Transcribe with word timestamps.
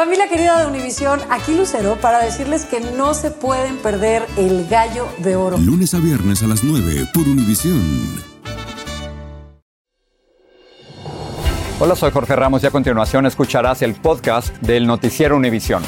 Familia 0.00 0.28
querida 0.28 0.58
de 0.58 0.66
Univisión, 0.66 1.20
aquí 1.28 1.54
Lucero 1.54 1.96
para 2.00 2.24
decirles 2.24 2.64
que 2.64 2.80
no 2.80 3.12
se 3.12 3.30
pueden 3.30 3.76
perder 3.76 4.24
el 4.38 4.66
gallo 4.66 5.06
de 5.18 5.36
oro. 5.36 5.58
Lunes 5.58 5.92
a 5.92 5.98
viernes 5.98 6.42
a 6.42 6.46
las 6.46 6.64
9 6.64 7.08
por 7.12 7.28
Univisión. 7.28 7.82
Hola, 11.78 11.94
soy 11.96 12.10
Jorge 12.12 12.34
Ramos 12.34 12.62
y 12.62 12.66
a 12.66 12.70
continuación 12.70 13.26
escucharás 13.26 13.82
el 13.82 13.94
podcast 13.94 14.56
del 14.62 14.86
noticiero 14.86 15.36
Univisión. 15.36 15.82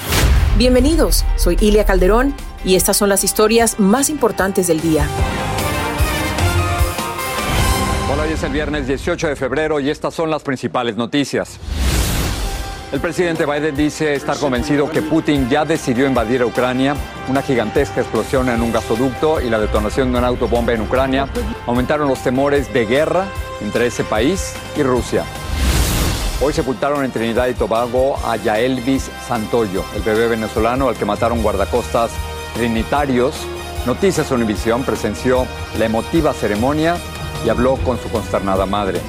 Bienvenidos, 0.58 1.24
soy 1.36 1.56
Ilia 1.62 1.86
Calderón 1.86 2.34
y 2.66 2.74
estas 2.74 2.98
son 2.98 3.08
las 3.08 3.24
historias 3.24 3.80
más 3.80 4.10
importantes 4.10 4.66
del 4.66 4.82
día. 4.82 5.08
Hola, 8.12 8.24
hoy 8.24 8.32
es 8.34 8.42
el 8.42 8.52
viernes 8.52 8.86
18 8.86 9.28
de 9.28 9.36
febrero 9.36 9.80
y 9.80 9.88
estas 9.88 10.12
son 10.12 10.28
las 10.28 10.42
principales 10.42 10.98
noticias. 10.98 11.58
El 12.92 13.00
presidente 13.00 13.46
Biden 13.46 13.74
dice 13.74 14.12
estar 14.12 14.36
convencido 14.36 14.90
que 14.90 15.00
Putin 15.00 15.48
ya 15.48 15.64
decidió 15.64 16.06
invadir 16.06 16.42
a 16.42 16.46
Ucrania. 16.46 16.94
Una 17.26 17.40
gigantesca 17.40 18.02
explosión 18.02 18.50
en 18.50 18.60
un 18.60 18.70
gasoducto 18.70 19.40
y 19.40 19.48
la 19.48 19.58
detonación 19.58 20.12
de 20.12 20.18
una 20.18 20.26
autobomba 20.26 20.74
en 20.74 20.82
Ucrania 20.82 21.26
aumentaron 21.66 22.06
los 22.06 22.22
temores 22.22 22.70
de 22.74 22.84
guerra 22.84 23.28
entre 23.62 23.86
ese 23.86 24.04
país 24.04 24.52
y 24.76 24.82
Rusia. 24.82 25.24
Hoy 26.42 26.52
sepultaron 26.52 27.02
en 27.02 27.12
Trinidad 27.12 27.46
y 27.46 27.54
Tobago 27.54 28.18
a 28.26 28.36
Yaelvis 28.36 29.10
Santoyo, 29.26 29.86
el 29.96 30.02
bebé 30.02 30.28
venezolano 30.28 30.90
al 30.90 30.96
que 30.96 31.06
mataron 31.06 31.42
guardacostas 31.42 32.10
trinitarios. 32.52 33.34
Noticias 33.86 34.30
Univisión 34.30 34.84
presenció 34.84 35.46
la 35.78 35.86
emotiva 35.86 36.34
ceremonia 36.34 36.96
y 37.46 37.48
habló 37.48 37.76
con 37.76 37.98
su 37.98 38.10
consternada 38.10 38.66
madre. 38.66 39.00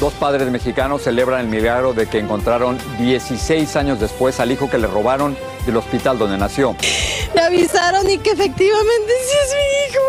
Dos 0.00 0.12
padres 0.12 0.50
mexicanos 0.50 1.02
celebran 1.02 1.40
el 1.40 1.46
milagro 1.46 1.94
de 1.94 2.06
que 2.06 2.18
encontraron 2.18 2.78
16 2.98 3.76
años 3.76 3.98
después 3.98 4.38
al 4.40 4.52
hijo 4.52 4.68
que 4.68 4.76
le 4.76 4.86
robaron 4.86 5.34
del 5.64 5.78
hospital 5.78 6.18
donde 6.18 6.36
nació. 6.36 6.76
Me 7.34 7.40
avisaron 7.40 8.08
y 8.10 8.18
que 8.18 8.32
efectivamente 8.32 9.12
sí 9.24 9.36
es 9.42 9.54
mi 9.54 9.62
hijo. 9.88 10.02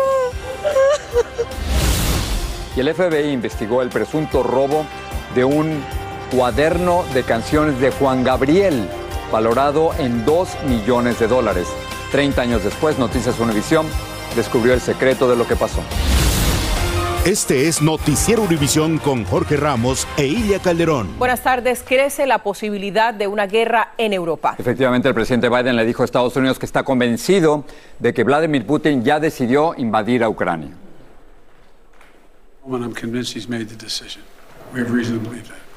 Y 2.76 2.80
el 2.80 2.94
FBI 2.94 3.32
investigó 3.32 3.80
el 3.80 3.88
presunto 3.88 4.42
robo 4.42 4.84
de 5.34 5.44
un 5.44 5.82
cuaderno 6.30 7.04
de 7.14 7.22
canciones 7.22 7.80
de 7.80 7.90
Juan 7.90 8.22
Gabriel, 8.24 8.88
valorado 9.32 9.92
en 9.98 10.26
2 10.26 10.64
millones 10.68 11.18
de 11.18 11.28
dólares. 11.28 11.66
30 12.12 12.42
años 12.42 12.62
después, 12.62 12.98
Noticias 12.98 13.40
Univisión 13.40 13.86
descubrió 14.36 14.74
el 14.74 14.82
secreto 14.82 15.30
de 15.30 15.36
lo 15.36 15.48
que 15.48 15.56
pasó. 15.56 15.80
Este 17.26 17.68
es 17.68 17.82
Noticiero 17.82 18.42
Univisión 18.42 18.98
con 18.98 19.24
Jorge 19.24 19.56
Ramos 19.56 20.06
e 20.16 20.26
Ilia 20.26 20.60
Calderón. 20.60 21.18
Buenas 21.18 21.42
tardes. 21.42 21.84
Crece 21.86 22.26
la 22.26 22.38
posibilidad 22.38 23.12
de 23.12 23.26
una 23.26 23.46
guerra 23.46 23.92
en 23.98 24.12
Europa. 24.12 24.54
Efectivamente, 24.56 25.08
el 25.08 25.14
presidente 25.14 25.48
Biden 25.48 25.76
le 25.76 25.84
dijo 25.84 26.02
a 26.02 26.04
Estados 26.04 26.34
Unidos 26.36 26.58
que 26.58 26.64
está 26.64 26.84
convencido 26.84 27.64
de 27.98 28.14
que 28.14 28.24
Vladimir 28.24 28.64
Putin 28.64 29.02
ya 29.02 29.20
decidió 29.20 29.74
invadir 29.76 30.22
a 30.22 30.28
Ucrania. 30.30 30.70
I'm 32.66 32.94
convinced 32.94 33.34
he's 33.34 33.48
made 33.48 33.66
the 33.66 33.76
decision. 33.76 34.22
We 34.72 34.80
have 34.80 34.90
reason 34.94 35.18
to 35.18 35.28
believe 35.28 35.48
that. 35.48 35.67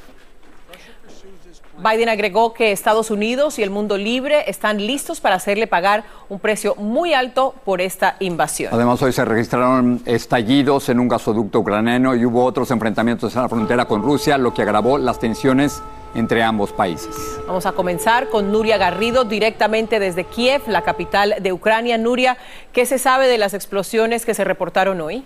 Biden 1.81 2.09
agregó 2.09 2.53
que 2.53 2.71
Estados 2.71 3.09
Unidos 3.09 3.57
y 3.57 3.63
el 3.63 3.71
mundo 3.71 3.97
libre 3.97 4.43
están 4.47 4.77
listos 4.85 5.19
para 5.19 5.35
hacerle 5.35 5.65
pagar 5.65 6.03
un 6.29 6.39
precio 6.39 6.75
muy 6.75 7.13
alto 7.13 7.55
por 7.65 7.81
esta 7.81 8.17
invasión. 8.19 8.71
Además, 8.73 9.01
hoy 9.01 9.11
se 9.11 9.25
registraron 9.25 10.01
estallidos 10.05 10.89
en 10.89 10.99
un 10.99 11.07
gasoducto 11.07 11.59
ucraniano 11.59 12.15
y 12.15 12.23
hubo 12.25 12.45
otros 12.45 12.69
enfrentamientos 12.69 13.35
en 13.35 13.41
la 13.41 13.49
frontera 13.49 13.85
con 13.85 14.03
Rusia, 14.03 14.37
lo 14.37 14.53
que 14.53 14.61
agravó 14.61 14.99
las 14.99 15.19
tensiones 15.19 15.81
entre 16.13 16.43
ambos 16.43 16.71
países. 16.71 17.15
Vamos 17.47 17.65
a 17.65 17.71
comenzar 17.71 18.29
con 18.29 18.51
Nuria 18.51 18.77
Garrido 18.77 19.23
directamente 19.23 19.99
desde 19.99 20.25
Kiev, 20.25 20.61
la 20.67 20.83
capital 20.83 21.35
de 21.41 21.51
Ucrania. 21.51 21.97
Nuria, 21.97 22.37
¿qué 22.73 22.85
se 22.85 22.99
sabe 22.99 23.27
de 23.27 23.37
las 23.37 23.53
explosiones 23.53 24.25
que 24.25 24.33
se 24.33 24.43
reportaron 24.43 25.01
hoy? 25.01 25.23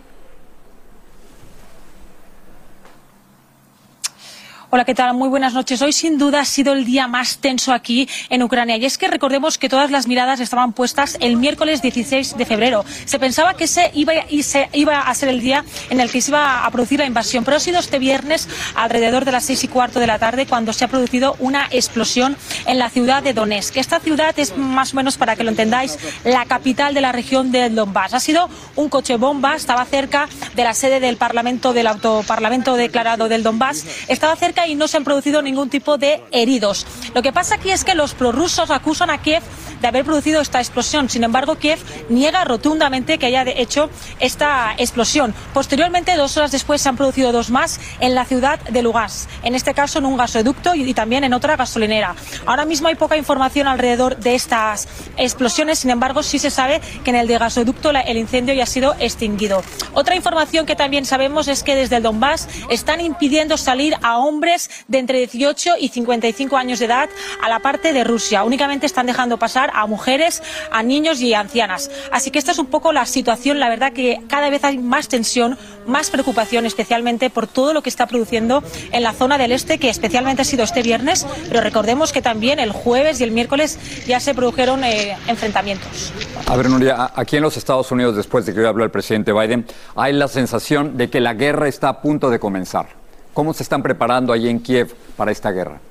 Hola, 4.75 4.83
¿qué 4.83 4.93
tal? 4.93 5.13
Muy 5.13 5.29
buenas 5.29 5.53
noches. 5.53 5.81
Hoy 5.81 5.93
sin 5.93 6.17
duda 6.17 6.41
ha 6.41 6.43
sido 6.43 6.73
el 6.73 6.83
día 6.83 7.07
más 7.07 7.37
tenso 7.37 7.71
aquí 7.71 8.09
en 8.29 8.43
Ucrania. 8.43 8.75
Y 8.75 8.83
es 8.83 8.97
que 8.97 9.07
recordemos 9.07 9.57
que 9.57 9.69
todas 9.69 9.89
las 9.89 10.05
miradas 10.05 10.41
estaban 10.41 10.73
puestas 10.73 11.15
el 11.21 11.37
miércoles 11.37 11.81
16 11.81 12.35
de 12.35 12.45
febrero. 12.45 12.83
Se 13.05 13.17
pensaba 13.17 13.53
que 13.53 13.63
ese 13.63 13.89
iba, 13.93 14.11
se 14.43 14.67
iba 14.73 14.99
a 14.99 15.15
ser 15.15 15.29
el 15.29 15.39
día 15.39 15.63
en 15.89 16.01
el 16.01 16.11
que 16.11 16.19
se 16.19 16.31
iba 16.31 16.65
a 16.65 16.71
producir 16.71 16.99
la 16.99 17.05
invasión. 17.05 17.45
Pero 17.45 17.55
ha 17.55 17.61
sido 17.61 17.79
este 17.79 17.99
viernes, 17.99 18.49
alrededor 18.75 19.23
de 19.23 19.31
las 19.31 19.45
seis 19.45 19.63
y 19.63 19.69
cuarto 19.69 20.01
de 20.01 20.07
la 20.07 20.19
tarde, 20.19 20.45
cuando 20.45 20.73
se 20.73 20.83
ha 20.83 20.89
producido 20.89 21.37
una 21.39 21.69
explosión 21.71 22.35
en 22.65 22.77
la 22.77 22.89
ciudad 22.89 23.23
de 23.23 23.31
Donetsk. 23.31 23.77
Esta 23.77 24.01
ciudad 24.01 24.37
es 24.37 24.57
más 24.57 24.91
o 24.91 24.97
menos, 24.97 25.15
para 25.15 25.37
que 25.37 25.45
lo 25.45 25.51
entendáis, 25.51 25.97
la 26.25 26.43
capital 26.43 26.93
de 26.93 26.99
la 26.99 27.13
región 27.13 27.53
del 27.53 27.75
Donbass. 27.75 28.13
Ha 28.13 28.19
sido 28.19 28.49
un 28.75 28.89
coche 28.89 29.15
bomba, 29.15 29.55
estaba 29.55 29.85
cerca 29.85 30.27
de 30.53 30.65
la 30.65 30.73
sede 30.73 30.99
del 30.99 31.15
Parlamento, 31.15 31.71
del 31.71 31.87
autoparlamento 31.87 32.75
declarado 32.75 33.29
del 33.29 33.41
Donbass. 33.41 33.85
Estaba 34.09 34.35
cerca 34.35 34.64
y 34.67 34.75
no 34.75 34.87
se 34.87 34.97
han 34.97 35.03
producido 35.03 35.41
ningún 35.41 35.69
tipo 35.69 35.97
de 35.97 36.23
heridos. 36.31 36.85
Lo 37.13 37.21
que 37.21 37.31
pasa 37.31 37.55
aquí 37.55 37.71
es 37.71 37.83
que 37.83 37.95
los 37.95 38.13
prorrusos 38.13 38.71
acusan 38.71 39.09
a 39.09 39.21
Kiev 39.21 39.43
de 39.81 39.87
haber 39.87 40.05
producido 40.05 40.41
esta 40.41 40.59
explosión. 40.59 41.09
Sin 41.09 41.23
embargo, 41.23 41.55
Kiev 41.55 41.79
niega 42.09 42.43
rotundamente 42.43 43.17
que 43.17 43.25
haya 43.27 43.43
hecho 43.43 43.89
esta 44.19 44.73
explosión. 44.77 45.33
Posteriormente, 45.53 46.15
dos 46.15 46.37
horas 46.37 46.51
después, 46.51 46.81
se 46.81 46.89
han 46.89 46.95
producido 46.95 47.31
dos 47.31 47.49
más 47.49 47.79
en 47.99 48.15
la 48.15 48.25
ciudad 48.25 48.59
de 48.59 48.81
Lugansk, 48.81 49.29
en 49.43 49.55
este 49.55 49.73
caso 49.73 49.99
en 49.99 50.05
un 50.05 50.17
gasoducto 50.17 50.75
y 50.75 50.93
también 50.93 51.23
en 51.23 51.33
otra 51.33 51.55
gasolinera. 51.55 52.15
Ahora 52.45 52.65
mismo 52.65 52.87
hay 52.87 52.95
poca 52.95 53.17
información 53.17 53.67
alrededor 53.67 54.17
de 54.17 54.35
estas 54.35 54.87
explosiones, 55.17 55.79
sin 55.79 55.91
embargo, 55.91 56.23
sí 56.23 56.39
se 56.39 56.49
sabe 56.49 56.81
que 57.03 57.09
en 57.09 57.17
el 57.17 57.27
gasoducto 57.27 57.91
el 57.91 58.17
incendio 58.17 58.53
ya 58.53 58.63
ha 58.63 58.67
sido 58.67 58.95
extinguido. 58.99 59.63
Otra 59.93 60.15
información 60.15 60.65
que 60.65 60.75
también 60.75 61.05
sabemos 61.05 61.47
es 61.47 61.63
que 61.63 61.75
desde 61.75 61.97
el 61.97 62.03
Donbass 62.03 62.47
están 62.69 63.01
impidiendo 63.01 63.57
salir 63.57 63.95
a 64.01 64.17
hombres 64.17 64.44
de 64.87 64.99
entre 64.99 65.17
18 65.19 65.75
y 65.79 65.89
55 65.89 66.57
años 66.57 66.79
de 66.79 66.85
edad 66.85 67.09
a 67.41 67.49
la 67.49 67.59
parte 67.59 67.93
de 67.93 68.03
Rusia. 68.03 68.43
Únicamente 68.43 68.85
están 68.85 69.07
dejando 69.07 69.37
pasar 69.37 69.71
a 69.73 69.85
mujeres, 69.87 70.43
a 70.71 70.83
niños 70.83 71.21
y 71.21 71.33
ancianas. 71.33 71.89
Así 72.11 72.31
que 72.31 72.39
esta 72.39 72.51
es 72.51 72.59
un 72.59 72.67
poco 72.67 72.93
la 72.93 73.05
situación. 73.05 73.59
La 73.59 73.69
verdad 73.69 73.93
que 73.93 74.21
cada 74.27 74.49
vez 74.49 74.63
hay 74.63 74.77
más 74.77 75.07
tensión, 75.07 75.57
más 75.87 76.09
preocupación, 76.09 76.65
especialmente 76.65 77.29
por 77.29 77.47
todo 77.47 77.73
lo 77.73 77.81
que 77.81 77.89
está 77.89 78.05
produciendo 78.05 78.63
en 78.91 79.03
la 79.03 79.13
zona 79.13 79.37
del 79.37 79.51
este, 79.51 79.77
que 79.79 79.89
especialmente 79.89 80.43
ha 80.43 80.45
sido 80.45 80.63
este 80.63 80.81
viernes. 80.81 81.25
Pero 81.47 81.61
recordemos 81.61 82.11
que 82.11 82.21
también 82.21 82.59
el 82.59 82.71
jueves 82.71 83.19
y 83.19 83.23
el 83.23 83.31
miércoles 83.31 83.79
ya 84.05 84.19
se 84.19 84.33
produjeron 84.33 84.83
eh, 84.83 85.17
enfrentamientos. 85.27 86.13
A 86.47 86.55
ver, 86.55 86.69
Nuria, 86.69 87.11
aquí 87.15 87.37
en 87.37 87.43
los 87.43 87.57
Estados 87.57 87.91
Unidos, 87.91 88.15
después 88.15 88.45
de 88.45 88.53
que 88.53 88.59
hoy 88.59 88.65
habló 88.67 88.83
el 88.83 88.91
presidente 88.91 89.33
Biden, 89.33 89.65
hay 89.95 90.13
la 90.13 90.27
sensación 90.27 90.97
de 90.97 91.09
que 91.09 91.19
la 91.19 91.33
guerra 91.33 91.67
está 91.67 91.89
a 91.89 92.01
punto 92.01 92.29
de 92.29 92.39
comenzar. 92.39 93.04
¿Cómo 93.35 93.53
se 93.53 93.63
están 93.63 93.83
preparando 93.83 94.31
allí 94.31 94.47
en 94.47 94.61
Kiev 94.61 94.95
para 95.17 95.29
esta 95.29 95.51
guerra? 95.51 95.81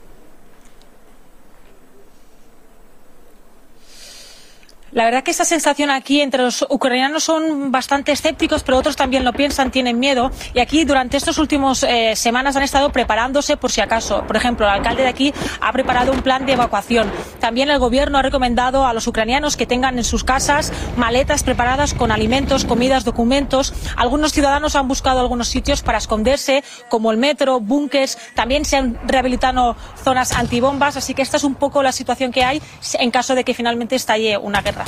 La 4.94 5.04
verdad 5.04 5.24
que 5.24 5.32
esa 5.32 5.44
sensación 5.44 5.90
aquí 5.90 6.20
entre 6.20 6.40
los 6.40 6.64
ucranianos 6.70 7.24
son 7.24 7.72
bastante 7.72 8.12
escépticos, 8.12 8.62
pero 8.62 8.78
otros 8.78 8.94
también 8.94 9.24
lo 9.24 9.32
piensan, 9.32 9.72
tienen 9.72 9.98
miedo. 9.98 10.30
Y 10.54 10.60
aquí 10.60 10.84
durante 10.84 11.16
estas 11.16 11.36
últimas 11.38 11.82
eh, 11.82 12.14
semanas 12.14 12.54
han 12.54 12.62
estado 12.62 12.92
preparándose 12.92 13.56
por 13.56 13.72
si 13.72 13.80
acaso. 13.80 14.22
Por 14.24 14.36
ejemplo, 14.36 14.66
el 14.66 14.72
alcalde 14.72 15.02
de 15.02 15.08
aquí 15.08 15.34
ha 15.60 15.72
preparado 15.72 16.12
un 16.12 16.22
plan 16.22 16.46
de 16.46 16.52
evacuación. 16.52 17.10
También 17.40 17.70
el 17.70 17.80
gobierno 17.80 18.18
ha 18.18 18.22
recomendado 18.22 18.86
a 18.86 18.92
los 18.92 19.08
ucranianos 19.08 19.56
que 19.56 19.66
tengan 19.66 19.98
en 19.98 20.04
sus 20.04 20.22
casas 20.22 20.72
maletas 20.96 21.42
preparadas 21.42 21.92
con 21.92 22.12
alimentos, 22.12 22.64
comidas, 22.64 23.04
documentos. 23.04 23.74
Algunos 23.96 24.32
ciudadanos 24.32 24.76
han 24.76 24.86
buscado 24.86 25.18
algunos 25.18 25.48
sitios 25.48 25.82
para 25.82 25.98
esconderse, 25.98 26.62
como 26.88 27.10
el 27.10 27.16
metro, 27.16 27.58
búnkers. 27.58 28.16
También 28.36 28.64
se 28.64 28.76
han 28.76 28.96
rehabilitado 29.08 29.74
zonas 30.04 30.30
antibombas. 30.30 30.96
Así 30.96 31.14
que 31.14 31.22
esta 31.22 31.36
es 31.36 31.42
un 31.42 31.56
poco 31.56 31.82
la 31.82 31.90
situación 31.90 32.30
que 32.30 32.44
hay 32.44 32.62
en 33.00 33.10
caso 33.10 33.34
de 33.34 33.42
que 33.42 33.54
finalmente 33.54 33.96
estalle 33.96 34.38
una 34.38 34.62
guerra. 34.62 34.83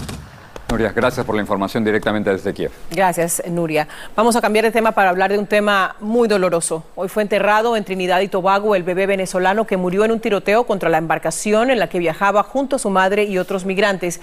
Nuria, 0.68 0.92
gracias 0.92 1.24
por 1.24 1.36
la 1.36 1.40
información 1.42 1.84
directamente 1.84 2.28
desde 2.28 2.52
Kiev. 2.52 2.72
Gracias, 2.90 3.40
Nuria. 3.48 3.86
Vamos 4.16 4.34
a 4.34 4.40
cambiar 4.40 4.64
de 4.64 4.72
tema 4.72 4.90
para 4.90 5.10
hablar 5.10 5.30
de 5.30 5.38
un 5.38 5.46
tema 5.46 5.94
muy 6.00 6.26
doloroso. 6.26 6.82
Hoy 6.96 7.08
fue 7.08 7.22
enterrado 7.22 7.76
en 7.76 7.84
Trinidad 7.84 8.20
y 8.20 8.26
Tobago 8.26 8.74
el 8.74 8.82
bebé 8.82 9.06
venezolano 9.06 9.64
que 9.64 9.76
murió 9.76 10.04
en 10.04 10.10
un 10.10 10.18
tiroteo 10.18 10.66
contra 10.66 10.90
la 10.90 10.98
embarcación 10.98 11.70
en 11.70 11.78
la 11.78 11.88
que 11.88 12.00
viajaba 12.00 12.42
junto 12.42 12.76
a 12.76 12.78
su 12.80 12.90
madre 12.90 13.24
y 13.24 13.38
otros 13.38 13.64
migrantes. 13.64 14.20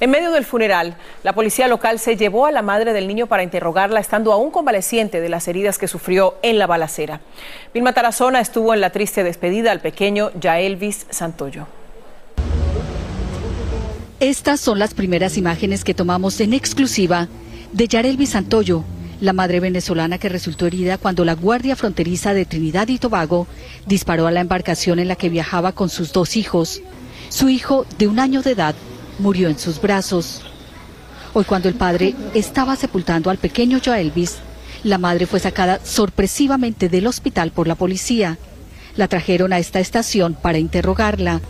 En 0.00 0.10
medio 0.10 0.32
del 0.32 0.46
funeral, 0.46 0.96
la 1.22 1.34
policía 1.34 1.68
local 1.68 1.98
se 1.98 2.16
llevó 2.16 2.46
a 2.46 2.52
la 2.52 2.62
madre 2.62 2.94
del 2.94 3.06
niño 3.06 3.26
para 3.26 3.42
interrogarla, 3.42 4.00
estando 4.00 4.32
aún 4.32 4.50
convaleciente 4.50 5.20
de 5.20 5.28
las 5.28 5.46
heridas 5.46 5.76
que 5.76 5.88
sufrió 5.88 6.36
en 6.40 6.58
la 6.58 6.66
balacera. 6.66 7.20
Vilma 7.74 7.92
Tarazona 7.92 8.40
estuvo 8.40 8.72
en 8.72 8.80
la 8.80 8.90
triste 8.90 9.22
despedida 9.24 9.70
al 9.70 9.80
pequeño 9.80 10.30
Yaelvis 10.40 11.06
Santoyo. 11.10 11.66
Estas 14.22 14.60
son 14.60 14.78
las 14.78 14.94
primeras 14.94 15.36
imágenes 15.36 15.82
que 15.82 15.94
tomamos 15.94 16.38
en 16.38 16.54
exclusiva 16.54 17.26
de 17.72 17.88
Yarelvi 17.88 18.26
Santoyo, 18.26 18.84
la 19.20 19.32
madre 19.32 19.58
venezolana 19.58 20.18
que 20.18 20.28
resultó 20.28 20.64
herida 20.64 20.96
cuando 20.96 21.24
la 21.24 21.34
Guardia 21.34 21.74
Fronteriza 21.74 22.32
de 22.32 22.44
Trinidad 22.44 22.86
y 22.86 22.98
Tobago 22.98 23.48
disparó 23.84 24.28
a 24.28 24.30
la 24.30 24.38
embarcación 24.38 25.00
en 25.00 25.08
la 25.08 25.16
que 25.16 25.28
viajaba 25.28 25.72
con 25.72 25.88
sus 25.88 26.12
dos 26.12 26.36
hijos. 26.36 26.82
Su 27.30 27.48
hijo, 27.48 27.84
de 27.98 28.06
un 28.06 28.20
año 28.20 28.42
de 28.42 28.52
edad, 28.52 28.76
murió 29.18 29.48
en 29.48 29.58
sus 29.58 29.82
brazos. 29.82 30.40
Hoy 31.32 31.42
cuando 31.42 31.68
el 31.68 31.74
padre 31.74 32.14
estaba 32.32 32.76
sepultando 32.76 33.28
al 33.28 33.38
pequeño 33.38 33.80
Elvis, 33.84 34.36
la 34.84 34.98
madre 34.98 35.26
fue 35.26 35.40
sacada 35.40 35.80
sorpresivamente 35.82 36.88
del 36.88 37.08
hospital 37.08 37.50
por 37.50 37.66
la 37.66 37.74
policía. 37.74 38.38
La 38.94 39.08
trajeron 39.08 39.52
a 39.52 39.58
esta 39.58 39.80
estación 39.80 40.36
para 40.40 40.58
interrogarla. 40.58 41.40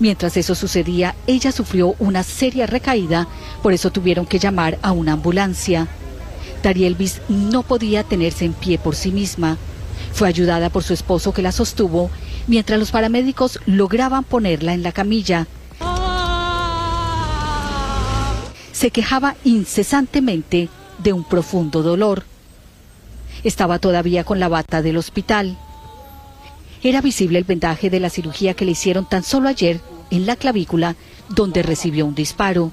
Mientras 0.00 0.36
eso 0.36 0.54
sucedía, 0.54 1.14
ella 1.26 1.52
sufrió 1.52 1.94
una 1.98 2.22
seria 2.22 2.66
recaída, 2.66 3.28
por 3.62 3.72
eso 3.72 3.90
tuvieron 3.90 4.26
que 4.26 4.38
llamar 4.38 4.78
a 4.82 4.92
una 4.92 5.12
ambulancia. 5.12 5.88
Darielvis 6.62 7.20
no 7.28 7.62
podía 7.62 8.04
tenerse 8.04 8.44
en 8.44 8.54
pie 8.54 8.78
por 8.78 8.96
sí 8.96 9.12
misma. 9.12 9.56
Fue 10.12 10.28
ayudada 10.28 10.70
por 10.70 10.82
su 10.82 10.94
esposo 10.94 11.32
que 11.32 11.42
la 11.42 11.52
sostuvo, 11.52 12.10
mientras 12.46 12.78
los 12.78 12.90
paramédicos 12.90 13.60
lograban 13.66 14.24
ponerla 14.24 14.74
en 14.74 14.82
la 14.82 14.92
camilla. 14.92 15.46
Se 18.72 18.90
quejaba 18.90 19.36
incesantemente 19.44 20.68
de 21.02 21.12
un 21.12 21.24
profundo 21.24 21.82
dolor. 21.82 22.24
Estaba 23.44 23.78
todavía 23.78 24.24
con 24.24 24.40
la 24.40 24.48
bata 24.48 24.82
del 24.82 24.96
hospital. 24.96 25.58
Era 26.84 27.00
visible 27.00 27.38
el 27.38 27.44
vendaje 27.44 27.88
de 27.88 27.98
la 27.98 28.10
cirugía 28.10 28.52
que 28.52 28.66
le 28.66 28.72
hicieron 28.72 29.08
tan 29.08 29.22
solo 29.22 29.48
ayer 29.48 29.80
en 30.10 30.26
la 30.26 30.36
clavícula, 30.36 30.96
donde 31.30 31.62
recibió 31.62 32.04
un 32.04 32.14
disparo. 32.14 32.70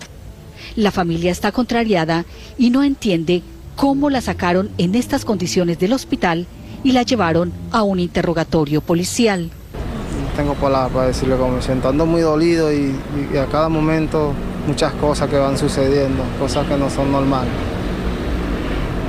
La 0.76 0.92
familia 0.92 1.32
está 1.32 1.54
contrariada 1.54 2.26
y 2.58 2.72
no 2.72 2.84
entiende 2.84 3.42
cómo 3.78 4.10
la 4.10 4.20
sacaron 4.20 4.70
en 4.78 4.96
estas 4.96 5.24
condiciones 5.24 5.80
del 5.80 5.94
hospital 5.94 6.46
y 6.84 6.92
la 6.92 7.04
llevaron 7.04 7.54
a 7.72 7.84
un 7.84 8.02
interrogatorio 8.02 8.82
policial. 8.82 9.44
No 9.46 10.36
tengo 10.36 10.56
palabras 10.56 10.92
para 10.92 11.08
decirle 11.08 11.38
cómo 11.38 11.56
me 11.56 11.62
siento. 11.62 11.88
Ando 11.88 12.06
muy 12.06 12.20
dolido 12.20 12.70
y, 12.74 12.94
y 13.34 13.38
a 13.38 13.46
cada 13.46 13.70
momento 13.70 14.34
muchas 14.68 14.92
cosas 14.96 15.30
que 15.30 15.38
van 15.38 15.58
sucediendo, 15.58 16.22
cosas 16.38 16.68
que 16.68 16.76
no 16.76 16.90
son 16.90 17.14
normales. 17.14 17.54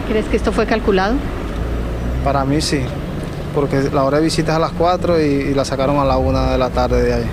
¿Crees 0.06 0.26
que 0.26 0.37
esto 0.37 0.52
fue 0.52 0.64
calculado? 0.64 1.16
Para 2.22 2.44
mí 2.44 2.60
sí, 2.60 2.82
porque 3.54 3.90
la 3.93 4.04
hora 4.04 4.19
de 4.19 4.25
visita 4.25 4.52
es 4.52 4.56
a 4.56 4.60
las 4.60 4.72
4 4.72 5.20
y, 5.20 5.54
la 5.54 5.64
sacaron 5.64 5.99
a 5.99 6.04
la 6.04 6.16
1 6.19 6.52
de 6.52 6.58
la 6.58 6.70
tarde 6.70 7.02
de 7.02 7.14
ahí. 7.14 7.25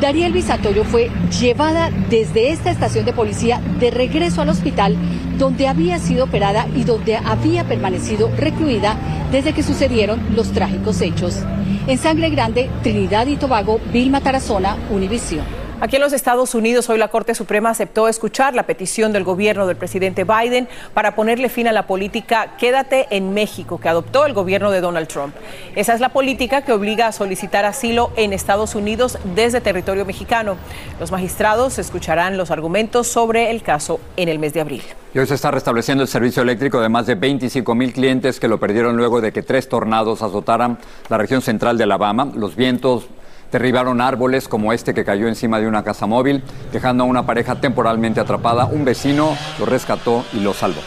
Dariel 0.00 0.32
Bisatoyo 0.32 0.84
fue 0.84 1.10
llevada 1.40 1.90
desde 2.08 2.52
esta 2.52 2.70
estación 2.70 3.04
de 3.04 3.12
policía 3.12 3.60
de 3.78 3.90
regreso 3.90 4.40
al 4.40 4.48
hospital 4.48 4.96
donde 5.38 5.68
había 5.68 5.98
sido 5.98 6.24
operada 6.24 6.66
y 6.74 6.84
donde 6.84 7.16
había 7.16 7.64
permanecido 7.64 8.30
recluida 8.36 8.96
desde 9.30 9.52
que 9.52 9.62
sucedieron 9.62 10.20
los 10.34 10.52
trágicos 10.52 11.00
hechos. 11.00 11.38
En 11.86 11.98
Sangre 11.98 12.30
Grande, 12.30 12.70
Trinidad 12.82 13.26
y 13.26 13.36
Tobago, 13.36 13.80
Vilma 13.92 14.20
Tarazona, 14.20 14.76
Univisión. 14.90 15.59
Aquí 15.82 15.96
en 15.96 16.02
los 16.02 16.12
Estados 16.12 16.54
Unidos, 16.54 16.90
hoy 16.90 16.98
la 16.98 17.08
Corte 17.08 17.34
Suprema 17.34 17.70
aceptó 17.70 18.06
escuchar 18.06 18.54
la 18.54 18.64
petición 18.64 19.12
del 19.12 19.24
gobierno 19.24 19.66
del 19.66 19.78
presidente 19.78 20.24
Biden 20.24 20.68
para 20.92 21.14
ponerle 21.14 21.48
fin 21.48 21.68
a 21.68 21.72
la 21.72 21.86
política 21.86 22.58
Quédate 22.58 23.06
en 23.16 23.32
México 23.32 23.80
que 23.80 23.88
adoptó 23.88 24.26
el 24.26 24.34
gobierno 24.34 24.70
de 24.70 24.82
Donald 24.82 25.08
Trump. 25.08 25.34
Esa 25.76 25.94
es 25.94 26.00
la 26.00 26.10
política 26.10 26.60
que 26.60 26.72
obliga 26.72 27.06
a 27.06 27.12
solicitar 27.12 27.64
asilo 27.64 28.12
en 28.16 28.34
Estados 28.34 28.74
Unidos 28.74 29.18
desde 29.34 29.62
territorio 29.62 30.04
mexicano. 30.04 30.56
Los 31.00 31.12
magistrados 31.12 31.78
escucharán 31.78 32.36
los 32.36 32.50
argumentos 32.50 33.06
sobre 33.06 33.50
el 33.50 33.62
caso 33.62 34.00
en 34.18 34.28
el 34.28 34.38
mes 34.38 34.52
de 34.52 34.60
abril. 34.60 34.82
Y 35.14 35.18
hoy 35.18 35.26
se 35.26 35.34
está 35.34 35.50
restableciendo 35.50 36.02
el 36.02 36.08
servicio 36.08 36.42
eléctrico 36.42 36.82
de 36.82 36.90
más 36.90 37.06
de 37.06 37.14
25 37.14 37.74
mil 37.74 37.94
clientes 37.94 38.38
que 38.38 38.48
lo 38.48 38.60
perdieron 38.60 38.98
luego 38.98 39.22
de 39.22 39.32
que 39.32 39.42
tres 39.42 39.66
tornados 39.66 40.20
azotaran 40.20 40.78
la 41.08 41.16
región 41.16 41.40
central 41.40 41.78
de 41.78 41.84
Alabama. 41.84 42.30
Los 42.34 42.54
vientos 42.54 43.06
Derribaron 43.52 44.00
árboles 44.00 44.48
como 44.48 44.72
este 44.72 44.94
que 44.94 45.04
cayó 45.04 45.28
encima 45.28 45.60
de 45.60 45.66
una 45.66 45.82
casa 45.84 46.06
móvil, 46.06 46.42
dejando 46.72 47.04
a 47.04 47.06
una 47.06 47.26
pareja 47.26 47.60
temporalmente 47.60 48.20
atrapada. 48.20 48.66
Un 48.66 48.84
vecino 48.84 49.36
lo 49.58 49.66
rescató 49.66 50.24
y 50.32 50.40
lo 50.40 50.54
salvó. 50.54 50.80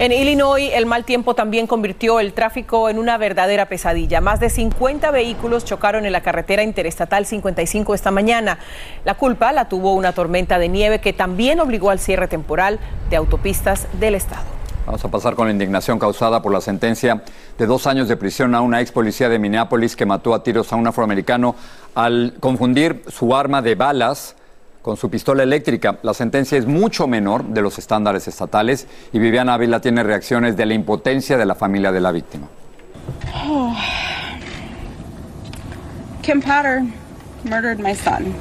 En 0.00 0.12
Illinois, 0.12 0.70
el 0.74 0.86
mal 0.86 1.04
tiempo 1.04 1.34
también 1.34 1.66
convirtió 1.66 2.20
el 2.20 2.32
tráfico 2.32 2.88
en 2.88 3.00
una 3.00 3.18
verdadera 3.18 3.66
pesadilla. 3.66 4.20
Más 4.20 4.38
de 4.38 4.48
50 4.48 5.10
vehículos 5.10 5.64
chocaron 5.64 6.06
en 6.06 6.12
la 6.12 6.20
carretera 6.20 6.62
interestatal 6.62 7.26
55 7.26 7.94
esta 7.94 8.12
mañana. 8.12 8.60
La 9.04 9.14
culpa 9.14 9.50
la 9.50 9.68
tuvo 9.68 9.94
una 9.94 10.12
tormenta 10.12 10.60
de 10.60 10.68
nieve 10.68 11.00
que 11.00 11.12
también 11.12 11.58
obligó 11.58 11.90
al 11.90 11.98
cierre 11.98 12.28
temporal 12.28 12.78
de 13.10 13.16
autopistas 13.16 13.88
del 13.98 14.14
estado. 14.14 14.57
Vamos 14.88 15.04
a 15.04 15.10
pasar 15.10 15.34
con 15.34 15.48
la 15.48 15.52
indignación 15.52 15.98
causada 15.98 16.40
por 16.40 16.50
la 16.50 16.62
sentencia 16.62 17.22
de 17.58 17.66
dos 17.66 17.86
años 17.86 18.08
de 18.08 18.16
prisión 18.16 18.54
a 18.54 18.62
una 18.62 18.80
ex 18.80 18.90
policía 18.90 19.28
de 19.28 19.38
Minneapolis 19.38 19.94
que 19.94 20.06
mató 20.06 20.32
a 20.32 20.42
tiros 20.42 20.72
a 20.72 20.76
un 20.76 20.86
afroamericano 20.86 21.56
al 21.94 22.36
confundir 22.40 23.02
su 23.08 23.36
arma 23.36 23.60
de 23.60 23.74
balas 23.74 24.34
con 24.80 24.96
su 24.96 25.10
pistola 25.10 25.42
eléctrica. 25.42 25.98
La 26.00 26.14
sentencia 26.14 26.56
es 26.56 26.64
mucho 26.64 27.06
menor 27.06 27.44
de 27.44 27.60
los 27.60 27.78
estándares 27.78 28.28
estatales 28.28 28.86
y 29.12 29.18
Viviana 29.18 29.52
Ávila 29.52 29.82
tiene 29.82 30.02
reacciones 30.02 30.56
de 30.56 30.64
la 30.64 30.72
impotencia 30.72 31.36
de 31.36 31.44
la 31.44 31.54
familia 31.54 31.92
de 31.92 32.00
la 32.00 32.10
víctima. 32.10 32.48
Kim 36.22 36.40
Potter 36.40 36.80
murdered 37.44 37.78
my 37.78 37.94
son. 37.94 38.34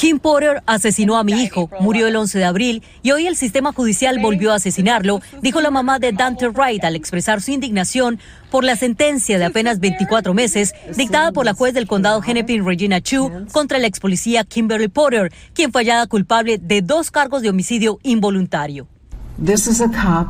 Kim 0.00 0.18
Porter 0.18 0.62
asesinó 0.64 1.18
a 1.18 1.24
mi 1.24 1.32
hijo, 1.32 1.68
murió 1.78 2.06
el 2.08 2.16
11 2.16 2.38
de 2.38 2.44
abril 2.46 2.82
y 3.02 3.10
hoy 3.10 3.26
el 3.26 3.36
sistema 3.36 3.74
judicial 3.74 4.18
volvió 4.18 4.50
a 4.50 4.54
asesinarlo, 4.54 5.20
dijo 5.42 5.60
la 5.60 5.70
mamá 5.70 5.98
de 5.98 6.12
Dante 6.12 6.48
Wright 6.48 6.82
al 6.84 6.96
expresar 6.96 7.42
su 7.42 7.50
indignación 7.50 8.18
por 8.50 8.64
la 8.64 8.76
sentencia 8.76 9.38
de 9.38 9.44
apenas 9.44 9.78
24 9.78 10.32
meses 10.32 10.72
dictada 10.96 11.32
por 11.32 11.44
la 11.44 11.52
juez 11.52 11.74
del 11.74 11.86
condado 11.86 12.22
Hennepin 12.26 12.64
Regina 12.64 13.02
Chu 13.02 13.30
contra 13.52 13.78
la 13.78 13.88
ex 13.88 14.00
policía 14.00 14.44
Kimberly 14.44 14.88
Porter, 14.88 15.30
quien 15.52 15.70
fue 15.70 15.82
hallada 15.82 16.06
culpable 16.06 16.56
de 16.56 16.80
dos 16.80 17.10
cargos 17.10 17.42
de 17.42 17.50
homicidio 17.50 17.98
involuntario. 18.02 18.88
This 19.36 19.66
is 19.66 19.82
a 19.82 19.88
cop 19.88 20.28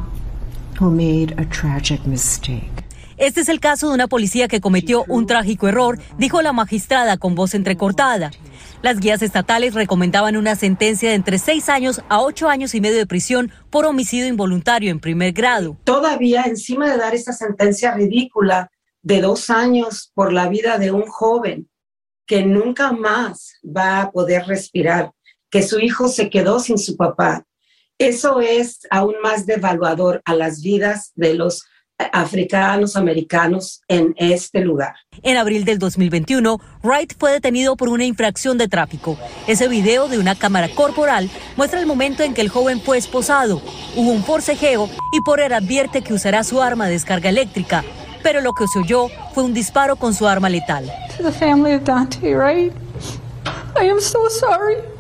who 0.81 0.90
made 0.90 1.32
a 1.38 1.44
tragic 1.49 2.05
mistake. 2.08 2.80
Este 3.20 3.43
es 3.43 3.50
el 3.50 3.61
caso 3.61 3.88
de 3.88 3.94
una 3.94 4.08
policía 4.08 4.49
que 4.49 4.62
cometió 4.62 5.05
un 5.06 5.26
trágico 5.26 5.69
error, 5.69 5.99
dijo 6.17 6.40
la 6.40 6.55
magistrada 6.55 7.19
con 7.19 7.34
voz 7.34 7.52
entrecortada. 7.52 8.31
Las 8.81 8.99
guías 8.99 9.20
estatales 9.20 9.75
recomendaban 9.75 10.38
una 10.38 10.56
sentencia 10.56 11.11
de 11.11 11.17
entre 11.17 11.38
seis 11.38 11.69
años 11.69 12.00
a 12.08 12.22
ocho 12.22 12.49
años 12.49 12.75
y 12.75 12.81
medio 12.81 12.96
de 12.96 13.06
prisión 13.06 13.52
por 13.69 13.84
homicidio 13.84 14.26
involuntario 14.26 14.90
en 14.90 15.00
primer 15.00 15.34
grado. 15.34 15.76
Todavía 15.84 16.44
encima 16.44 16.90
de 16.90 16.96
dar 16.96 17.14
esa 17.14 17.34
sentencia 17.34 17.93
ridícula 17.93 18.70
de 19.02 19.20
dos 19.20 19.50
años 19.50 20.11
por 20.14 20.32
la 20.32 20.49
vida 20.49 20.78
de 20.78 20.90
un 20.90 21.02
joven 21.02 21.69
que 22.26 22.43
nunca 22.43 22.90
más 22.93 23.52
va 23.62 24.00
a 24.00 24.11
poder 24.12 24.46
respirar, 24.46 25.12
que 25.50 25.62
su 25.62 25.79
hijo 25.79 26.08
se 26.08 26.31
quedó 26.31 26.58
sin 26.58 26.79
su 26.79 26.96
papá, 26.96 27.44
eso 28.00 28.41
es 28.41 28.86
aún 28.89 29.17
más 29.22 29.44
devaluador 29.44 30.22
a 30.24 30.34
las 30.34 30.62
vidas 30.62 31.12
de 31.17 31.34
los 31.34 31.67
africanos 32.12 32.96
americanos 32.96 33.82
en 33.88 34.14
este 34.16 34.60
lugar. 34.60 34.94
En 35.22 35.36
abril 35.36 35.64
del 35.64 35.78
2021, 35.78 36.58
Wright 36.82 37.14
fue 37.19 37.32
detenido 37.32 37.76
por 37.76 37.88
una 37.88 38.04
infracción 38.04 38.58
de 38.58 38.69
tráfico. 38.69 39.19
Ese 39.46 39.69
video 39.69 40.08
de 40.08 40.19
una 40.19 40.34
cámara 40.34 40.69
corporal 40.69 41.30
muestra 41.56 41.80
el 41.80 41.86
momento 41.86 42.22
en 42.22 42.34
que 42.34 42.40
el 42.40 42.48
joven 42.48 42.80
fue 42.80 42.98
esposado. 42.98 43.60
Hubo 43.96 44.10
un 44.10 44.24
forcejeo 44.24 44.88
y 45.12 45.20
Porter 45.24 45.52
advierte 45.52 46.02
que 46.02 46.14
usará 46.14 46.44
su 46.44 46.62
arma 46.62 46.86
de 46.86 46.92
descarga 46.92 47.28
eléctrica, 47.28 47.84
pero 48.22 48.40
lo 48.40 48.52
que 48.52 48.66
se 48.66 48.78
oyó 48.78 49.08
fue 49.34 49.44
un 49.44 49.54
disparo 49.54 49.96
con 49.96 50.14
su 50.14 50.26
arma 50.26 50.48
letal. 50.48 50.90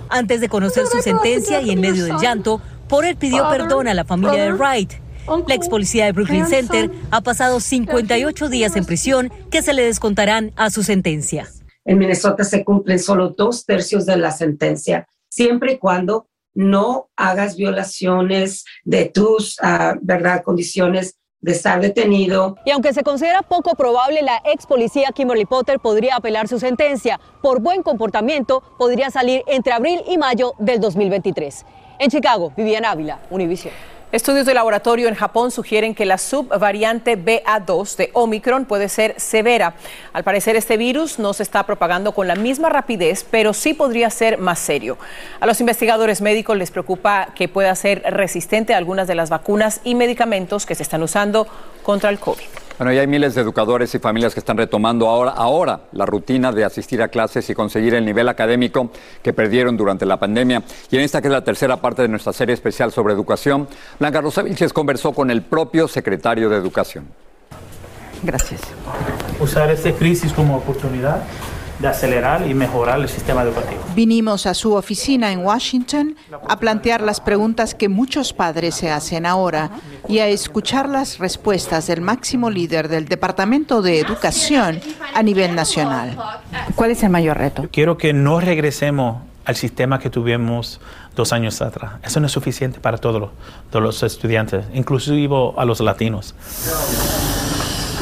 Antes 0.08 0.40
de 0.40 0.48
conocer 0.48 0.86
su 0.86 1.00
sentencia 1.00 1.60
y 1.60 1.70
en 1.70 1.80
medio 1.80 2.04
del 2.04 2.16
llanto, 2.18 2.60
Porter 2.88 3.16
pidió 3.16 3.48
perdón 3.48 3.88
a 3.88 3.94
la 3.94 4.04
familia 4.04 4.44
de 4.44 4.52
Wright. 4.52 4.92
La 5.30 5.54
ex 5.54 5.68
policía 5.68 6.06
de 6.06 6.12
Brooklyn 6.12 6.44
Center 6.48 6.90
ha 7.12 7.20
pasado 7.20 7.60
58 7.60 8.48
días 8.48 8.74
en 8.74 8.84
prisión 8.84 9.32
que 9.52 9.62
se 9.62 9.72
le 9.72 9.84
descontarán 9.84 10.50
a 10.56 10.70
su 10.70 10.82
sentencia. 10.82 11.46
En 11.84 11.98
Minnesota 11.98 12.42
se 12.42 12.64
cumplen 12.64 12.98
solo 12.98 13.28
dos 13.28 13.64
tercios 13.64 14.06
de 14.06 14.16
la 14.16 14.32
sentencia, 14.32 15.06
siempre 15.28 15.74
y 15.74 15.78
cuando 15.78 16.26
no 16.52 17.10
hagas 17.14 17.56
violaciones 17.56 18.64
de 18.82 19.04
tus 19.04 19.56
ah, 19.62 19.94
¿verdad? 20.02 20.42
condiciones 20.42 21.14
de 21.40 21.52
estar 21.52 21.80
detenido. 21.80 22.56
Y 22.66 22.72
aunque 22.72 22.92
se 22.92 23.04
considera 23.04 23.42
poco 23.42 23.76
probable, 23.76 24.22
la 24.22 24.42
ex 24.44 24.66
policía 24.66 25.10
Kimberly 25.14 25.46
Potter 25.46 25.78
podría 25.78 26.16
apelar 26.16 26.48
su 26.48 26.58
sentencia. 26.58 27.20
Por 27.40 27.60
buen 27.60 27.84
comportamiento, 27.84 28.64
podría 28.76 29.10
salir 29.10 29.44
entre 29.46 29.72
abril 29.72 30.02
y 30.08 30.18
mayo 30.18 30.54
del 30.58 30.80
2023. 30.80 31.64
En 32.00 32.10
Chicago, 32.10 32.52
Viviana 32.56 32.90
Ávila, 32.90 33.20
Univision. 33.30 33.99
Estudios 34.12 34.44
de 34.44 34.54
laboratorio 34.54 35.06
en 35.06 35.14
Japón 35.14 35.52
sugieren 35.52 35.94
que 35.94 36.04
la 36.04 36.18
subvariante 36.18 37.16
BA2 37.16 37.94
de 37.94 38.10
Omicron 38.12 38.64
puede 38.64 38.88
ser 38.88 39.14
severa. 39.20 39.74
Al 40.12 40.24
parecer 40.24 40.56
este 40.56 40.76
virus 40.76 41.20
no 41.20 41.32
se 41.32 41.44
está 41.44 41.62
propagando 41.62 42.10
con 42.10 42.26
la 42.26 42.34
misma 42.34 42.70
rapidez, 42.70 43.24
pero 43.30 43.52
sí 43.52 43.72
podría 43.72 44.10
ser 44.10 44.38
más 44.38 44.58
serio. 44.58 44.98
A 45.38 45.46
los 45.46 45.60
investigadores 45.60 46.22
médicos 46.22 46.56
les 46.56 46.72
preocupa 46.72 47.28
que 47.36 47.46
pueda 47.46 47.72
ser 47.76 48.02
resistente 48.02 48.74
a 48.74 48.78
algunas 48.78 49.06
de 49.06 49.14
las 49.14 49.30
vacunas 49.30 49.80
y 49.84 49.94
medicamentos 49.94 50.66
que 50.66 50.74
se 50.74 50.82
están 50.82 51.04
usando 51.04 51.46
contra 51.84 52.10
el 52.10 52.18
COVID. 52.18 52.69
Bueno, 52.80 52.94
y 52.94 52.98
hay 52.98 53.06
miles 53.06 53.34
de 53.34 53.42
educadores 53.42 53.94
y 53.94 53.98
familias 53.98 54.32
que 54.32 54.40
están 54.40 54.56
retomando 54.56 55.06
ahora, 55.06 55.32
ahora 55.32 55.80
la 55.92 56.06
rutina 56.06 56.50
de 56.50 56.64
asistir 56.64 57.02
a 57.02 57.08
clases 57.08 57.50
y 57.50 57.54
conseguir 57.54 57.92
el 57.92 58.06
nivel 58.06 58.26
académico 58.26 58.90
que 59.22 59.34
perdieron 59.34 59.76
durante 59.76 60.06
la 60.06 60.18
pandemia. 60.18 60.62
Y 60.90 60.96
en 60.96 61.02
esta 61.02 61.20
que 61.20 61.28
es 61.28 61.32
la 61.32 61.44
tercera 61.44 61.76
parte 61.76 62.00
de 62.00 62.08
nuestra 62.08 62.32
serie 62.32 62.54
especial 62.54 62.90
sobre 62.90 63.12
educación, 63.12 63.68
Blanca 63.98 64.22
Rosa 64.22 64.40
Vilches 64.40 64.72
conversó 64.72 65.12
con 65.12 65.30
el 65.30 65.42
propio 65.42 65.88
secretario 65.88 66.48
de 66.48 66.56
Educación. 66.56 67.04
Gracias. 68.22 68.62
Usar 69.38 69.70
esta 69.70 69.92
crisis 69.92 70.32
como 70.32 70.56
oportunidad 70.56 71.22
de 71.80 71.88
acelerar 71.88 72.46
y 72.46 72.54
mejorar 72.54 73.00
el 73.00 73.08
sistema 73.08 73.42
educativo. 73.42 73.80
Vinimos 73.94 74.46
a 74.46 74.54
su 74.54 74.74
oficina 74.74 75.32
en 75.32 75.44
Washington 75.44 76.16
a 76.48 76.58
plantear 76.58 77.00
las 77.00 77.20
preguntas 77.20 77.74
que 77.74 77.88
muchos 77.88 78.32
padres 78.32 78.74
se 78.74 78.90
hacen 78.90 79.26
ahora 79.26 79.70
y 80.08 80.18
a 80.18 80.28
escuchar 80.28 80.88
las 80.88 81.18
respuestas 81.18 81.86
del 81.86 82.02
máximo 82.02 82.50
líder 82.50 82.88
del 82.88 83.06
Departamento 83.06 83.82
de 83.82 83.98
Educación 83.98 84.80
a 85.14 85.22
nivel 85.22 85.54
nacional. 85.54 86.16
¿Cuál 86.74 86.90
es 86.90 87.02
el 87.02 87.10
mayor 87.10 87.38
reto? 87.38 87.66
Quiero 87.72 87.96
que 87.96 88.12
no 88.12 88.40
regresemos 88.40 89.22
al 89.44 89.56
sistema 89.56 89.98
que 89.98 90.10
tuvimos 90.10 90.80
dos 91.16 91.32
años 91.32 91.60
atrás. 91.62 91.94
Eso 92.02 92.20
no 92.20 92.26
es 92.26 92.32
suficiente 92.32 92.78
para 92.78 92.98
todos 92.98 93.20
los, 93.20 93.30
todos 93.70 93.82
los 93.82 94.02
estudiantes, 94.02 94.64
inclusive 94.74 95.34
a 95.56 95.64
los 95.64 95.80
latinos. 95.80 96.34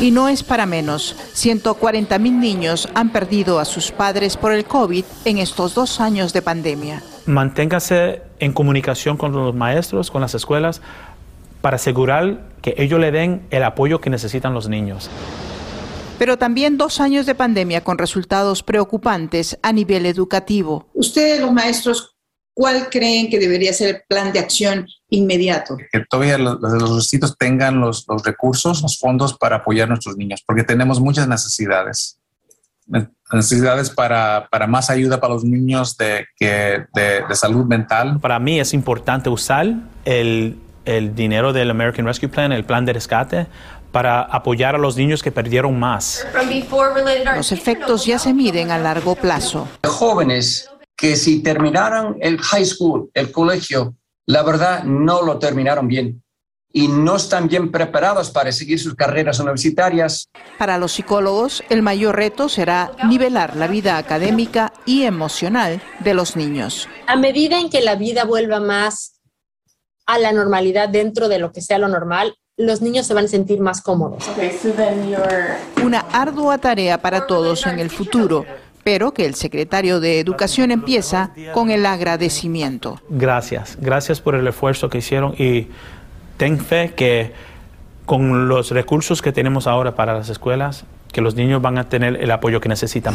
Y 0.00 0.12
no 0.12 0.28
es 0.28 0.44
para 0.44 0.64
menos. 0.64 1.16
140 1.32 2.18
mil 2.20 2.38
niños 2.38 2.88
han 2.94 3.10
perdido 3.10 3.58
a 3.58 3.64
sus 3.64 3.90
padres 3.90 4.36
por 4.36 4.52
el 4.52 4.64
COVID 4.64 5.04
en 5.24 5.38
estos 5.38 5.74
dos 5.74 6.00
años 6.00 6.32
de 6.32 6.40
pandemia. 6.40 7.02
Manténgase 7.26 8.22
en 8.38 8.52
comunicación 8.52 9.16
con 9.16 9.32
los 9.32 9.54
maestros, 9.54 10.12
con 10.12 10.20
las 10.20 10.34
escuelas, 10.34 10.80
para 11.60 11.76
asegurar 11.76 12.44
que 12.62 12.74
ellos 12.78 13.00
le 13.00 13.10
den 13.10 13.42
el 13.50 13.64
apoyo 13.64 14.00
que 14.00 14.08
necesitan 14.08 14.54
los 14.54 14.68
niños. 14.68 15.10
Pero 16.18 16.36
también 16.36 16.78
dos 16.78 17.00
años 17.00 17.26
de 17.26 17.34
pandemia 17.34 17.82
con 17.82 17.98
resultados 17.98 18.62
preocupantes 18.62 19.58
a 19.62 19.72
nivel 19.72 20.06
educativo. 20.06 20.86
Ustedes, 20.94 21.40
los 21.40 21.52
maestros, 21.52 22.17
¿cuál 22.58 22.88
creen 22.90 23.30
que 23.30 23.38
debería 23.38 23.72
ser 23.72 23.88
el 23.94 24.02
plan 24.08 24.32
de 24.32 24.40
acción 24.40 24.88
inmediato? 25.10 25.76
Que 25.92 26.00
todavía 26.10 26.36
los, 26.38 26.58
los 26.60 26.96
distritos 26.96 27.38
tengan 27.38 27.80
los, 27.80 28.04
los, 28.08 28.24
recursos, 28.24 28.82
los 28.82 28.98
fondos 28.98 29.38
para 29.38 29.56
apoyar 29.56 29.86
a 29.86 29.90
nuestros 29.90 30.16
niños, 30.16 30.42
porque 30.44 30.64
tenemos 30.64 30.98
muchas 30.98 31.28
necesidades. 31.28 32.18
Necesidades 33.32 33.90
para, 33.90 34.48
para 34.50 34.66
más 34.66 34.90
ayuda 34.90 35.20
para 35.20 35.34
los 35.34 35.44
niños 35.44 35.96
de, 35.98 36.26
que, 36.36 36.84
de, 36.94 37.22
de, 37.28 37.34
salud 37.36 37.64
mental. 37.64 38.18
Para 38.18 38.40
mí 38.40 38.58
es 38.58 38.74
importante 38.74 39.28
usar 39.28 39.74
el, 40.04 40.58
el 40.84 41.14
dinero 41.14 41.52
del 41.52 41.70
American 41.70 42.06
Rescue 42.06 42.28
Plan, 42.28 42.50
el 42.50 42.64
plan 42.64 42.84
de 42.84 42.94
rescate, 42.94 43.46
para 43.92 44.22
apoyar 44.22 44.74
a 44.74 44.78
los 44.78 44.96
niños 44.96 45.22
que 45.22 45.30
perdieron 45.30 45.78
más. 45.78 46.26
Los 47.36 47.52
efectos 47.52 48.04
ya 48.04 48.18
se 48.18 48.34
miden 48.34 48.72
a 48.72 48.78
largo 48.78 49.14
plazo. 49.14 49.68
Jóvenes 49.86 50.68
que 50.98 51.14
si 51.14 51.42
terminaran 51.42 52.16
el 52.20 52.38
high 52.40 52.64
school, 52.64 53.08
el 53.14 53.30
colegio, 53.30 53.94
la 54.26 54.42
verdad 54.42 54.82
no 54.82 55.22
lo 55.22 55.38
terminaron 55.38 55.86
bien 55.86 56.22
y 56.72 56.88
no 56.88 57.16
están 57.16 57.48
bien 57.48 57.70
preparados 57.70 58.30
para 58.30 58.52
seguir 58.52 58.78
sus 58.80 58.94
carreras 58.94 59.38
universitarias. 59.38 60.28
Para 60.58 60.76
los 60.76 60.92
psicólogos, 60.92 61.62
el 61.70 61.82
mayor 61.82 62.16
reto 62.16 62.48
será 62.48 62.90
nivelar 63.08 63.56
la 63.56 63.68
vida 63.68 63.96
académica 63.96 64.72
y 64.84 65.04
emocional 65.04 65.80
de 66.00 66.14
los 66.14 66.36
niños. 66.36 66.88
A 67.06 67.16
medida 67.16 67.58
en 67.58 67.70
que 67.70 67.80
la 67.80 67.94
vida 67.94 68.24
vuelva 68.24 68.60
más 68.60 69.20
a 70.04 70.18
la 70.18 70.32
normalidad 70.32 70.88
dentro 70.88 71.28
de 71.28 71.38
lo 71.38 71.52
que 71.52 71.62
sea 71.62 71.78
lo 71.78 71.88
normal, 71.88 72.34
los 72.56 72.82
niños 72.82 73.06
se 73.06 73.14
van 73.14 73.26
a 73.26 73.28
sentir 73.28 73.60
más 73.60 73.80
cómodos. 73.80 74.28
Una 75.82 76.00
ardua 76.12 76.58
tarea 76.58 77.00
para 77.00 77.26
todos 77.26 77.64
en 77.66 77.78
el 77.78 77.88
futuro 77.88 78.44
pero 78.88 79.12
que 79.12 79.26
el 79.26 79.34
secretario 79.34 80.00
de 80.00 80.18
Educación 80.18 80.70
empieza 80.70 81.32
con 81.52 81.68
el 81.68 81.84
agradecimiento. 81.84 82.98
Gracias, 83.10 83.76
gracias 83.78 84.22
por 84.22 84.34
el 84.34 84.46
esfuerzo 84.46 84.88
que 84.88 84.96
hicieron 84.96 85.34
y 85.36 85.66
ten 86.38 86.58
fe 86.58 86.94
que 86.96 87.34
con 88.06 88.48
los 88.48 88.70
recursos 88.70 89.20
que 89.20 89.30
tenemos 89.30 89.66
ahora 89.66 89.94
para 89.94 90.14
las 90.14 90.30
escuelas, 90.30 90.86
que 91.12 91.20
los 91.20 91.34
niños 91.34 91.60
van 91.60 91.76
a 91.76 91.90
tener 91.90 92.16
el 92.16 92.30
apoyo 92.30 92.62
que 92.62 92.70
necesitan. 92.70 93.14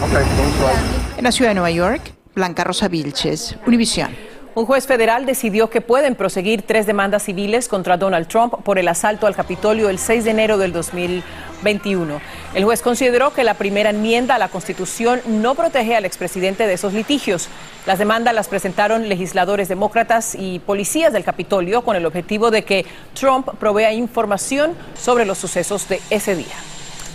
En 1.18 1.24
la 1.24 1.32
ciudad 1.32 1.50
de 1.50 1.56
Nueva 1.56 1.72
York, 1.72 2.14
Blanca 2.36 2.64
Rosa 2.64 2.88
Vilches, 2.88 3.58
Univisión. 3.66 4.12
Un 4.56 4.68
juez 4.68 4.86
federal 4.86 5.26
decidió 5.26 5.72
que 5.72 5.82
pueden 5.82 6.14
proseguir 6.14 6.62
tres 6.62 6.86
demandas 6.86 7.24
civiles 7.24 7.68
contra 7.68 7.98
Donald 7.98 8.28
Trump 8.28 8.54
por 8.64 8.78
el 8.78 8.88
asalto 8.88 9.26
al 9.26 9.36
Capitolio 9.36 9.90
el 9.90 9.98
6 9.98 10.26
de 10.26 10.30
enero 10.30 10.60
del 10.60 10.72
2021. 10.72 12.22
El 12.54 12.64
juez 12.64 12.84
consideró 12.84 13.34
que 13.34 13.44
la 13.44 13.56
primera 13.56 13.90
enmienda 13.90 14.36
a 14.36 14.38
la 14.38 14.50
Constitución 14.50 15.22
no 15.26 15.56
protege 15.56 15.96
al 15.96 16.06
expresidente 16.06 16.68
de 16.68 16.74
esos 16.74 16.94
litigios. 16.94 17.48
Las 17.88 17.98
demandas 17.98 18.36
las 18.36 18.48
presentaron 18.48 19.10
legisladores 19.10 19.70
demócratas 19.70 20.36
y 20.36 20.60
policías 20.60 21.14
del 21.14 21.24
Capitolio 21.24 21.82
con 21.82 21.96
el 21.96 22.06
objetivo 22.06 22.52
de 22.52 22.64
que 22.64 22.86
Trump 23.20 23.50
provea 23.60 23.92
información 23.92 24.74
sobre 24.96 25.26
los 25.26 25.40
sucesos 25.40 25.90
de 25.90 26.00
ese 26.12 26.36
día. 26.36 26.54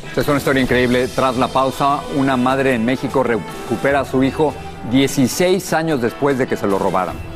Esta 0.08 0.22
es 0.22 0.28
una 0.28 0.38
historia 0.38 0.60
increíble. 0.60 1.06
Tras 1.06 1.36
la 1.36 1.46
pausa, 1.46 2.00
una 2.16 2.36
madre 2.36 2.74
en 2.74 2.84
México 2.84 3.22
recupera 3.22 4.00
a 4.00 4.04
su 4.04 4.24
hijo 4.24 4.54
16 4.90 5.72
años 5.72 6.02
después 6.02 6.36
de 6.36 6.48
que 6.48 6.56
se 6.56 6.66
lo 6.66 6.80
robaran. 6.80 7.27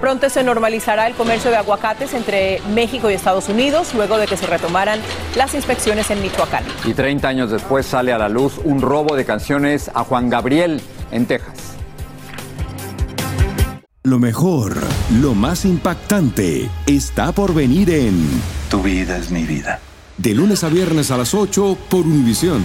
Pronto 0.00 0.30
se 0.30 0.44
normalizará 0.44 1.08
el 1.08 1.14
comercio 1.14 1.50
de 1.50 1.56
aguacates 1.56 2.14
entre 2.14 2.60
México 2.72 3.10
y 3.10 3.14
Estados 3.14 3.48
Unidos 3.48 3.94
luego 3.94 4.16
de 4.16 4.26
que 4.26 4.36
se 4.36 4.46
retomaran 4.46 5.00
las 5.36 5.54
inspecciones 5.54 6.10
en 6.10 6.22
Michoacán. 6.22 6.62
Y 6.84 6.94
30 6.94 7.26
años 7.26 7.50
después 7.50 7.84
sale 7.84 8.12
a 8.12 8.18
la 8.18 8.28
luz 8.28 8.60
un 8.62 8.80
robo 8.80 9.16
de 9.16 9.24
canciones 9.24 9.90
a 9.94 10.04
Juan 10.04 10.30
Gabriel 10.30 10.80
en 11.10 11.26
Texas. 11.26 11.74
Lo 14.04 14.18
mejor, 14.18 14.76
lo 15.20 15.34
más 15.34 15.64
impactante, 15.64 16.70
está 16.86 17.32
por 17.32 17.52
venir 17.52 17.90
en 17.90 18.26
Tu 18.70 18.80
vida 18.80 19.18
es 19.18 19.30
mi 19.30 19.42
vida. 19.42 19.80
De 20.16 20.34
lunes 20.34 20.64
a 20.64 20.68
viernes 20.68 21.10
a 21.10 21.16
las 21.16 21.34
8 21.34 21.76
por 21.90 22.06
Univisión. 22.06 22.64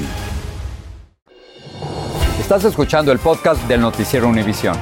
Estás 2.40 2.64
escuchando 2.66 3.12
el 3.12 3.20
podcast 3.20 3.62
del 3.68 3.82
Noticiero 3.82 4.28
Univisión. 4.28 4.78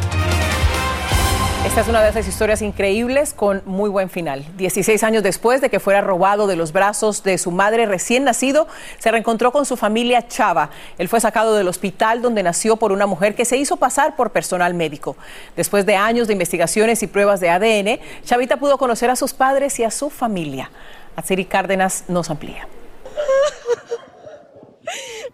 Esta 1.66 1.82
es 1.82 1.88
una 1.88 2.02
de 2.02 2.10
esas 2.10 2.28
historias 2.28 2.64
increíbles 2.64 3.36
con 3.36 3.62
muy 3.66 3.90
buen 3.90 4.10
final. 4.10 4.44
16 4.58 5.04
años 5.04 5.22
después 5.22 5.62
de 5.62 5.70
que 5.70 5.80
fuera 5.80 6.02
robado 6.02 6.48
de 6.48 6.56
los 6.56 6.74
brazos 6.74 7.22
de 7.24 7.38
su 7.38 7.52
madre 7.52 7.86
recién 7.86 8.24
nacido, 8.24 8.68
se 8.98 9.12
reencontró 9.12 9.52
con 9.52 9.68
su 9.68 9.78
familia 9.78 10.28
Chava. 10.28 10.72
Él 10.98 11.08
fue 11.08 11.22
sacado 11.22 11.56
del 11.56 11.68
hospital 11.68 12.24
donde 12.24 12.42
nació 12.42 12.78
por 12.78 12.92
una 12.92 13.06
mujer 13.06 13.36
que 13.36 13.46
se 13.46 13.58
hizo 13.58 13.78
pasar 13.78 14.16
por 14.16 14.32
personal 14.32 14.74
médico. 14.74 15.16
Después 15.56 15.86
de 15.86 15.96
años 15.96 16.28
de 16.28 16.34
investigaciones 16.34 17.04
y 17.04 17.08
pruebas 17.08 17.40
de 17.40 17.52
ADN, 17.52 18.00
Chavita 18.26 18.58
pudo 18.58 18.80
conocer 18.80 19.12
a 19.12 19.16
sus 19.16 19.34
padres 19.34 19.80
y 19.80 19.84
a 19.84 19.92
su 19.92 20.10
familia. 20.10 20.72
Atsiri 21.16 21.46
Cárdenas 21.46 22.06
nos 22.08 22.32
amplía. 22.32 22.68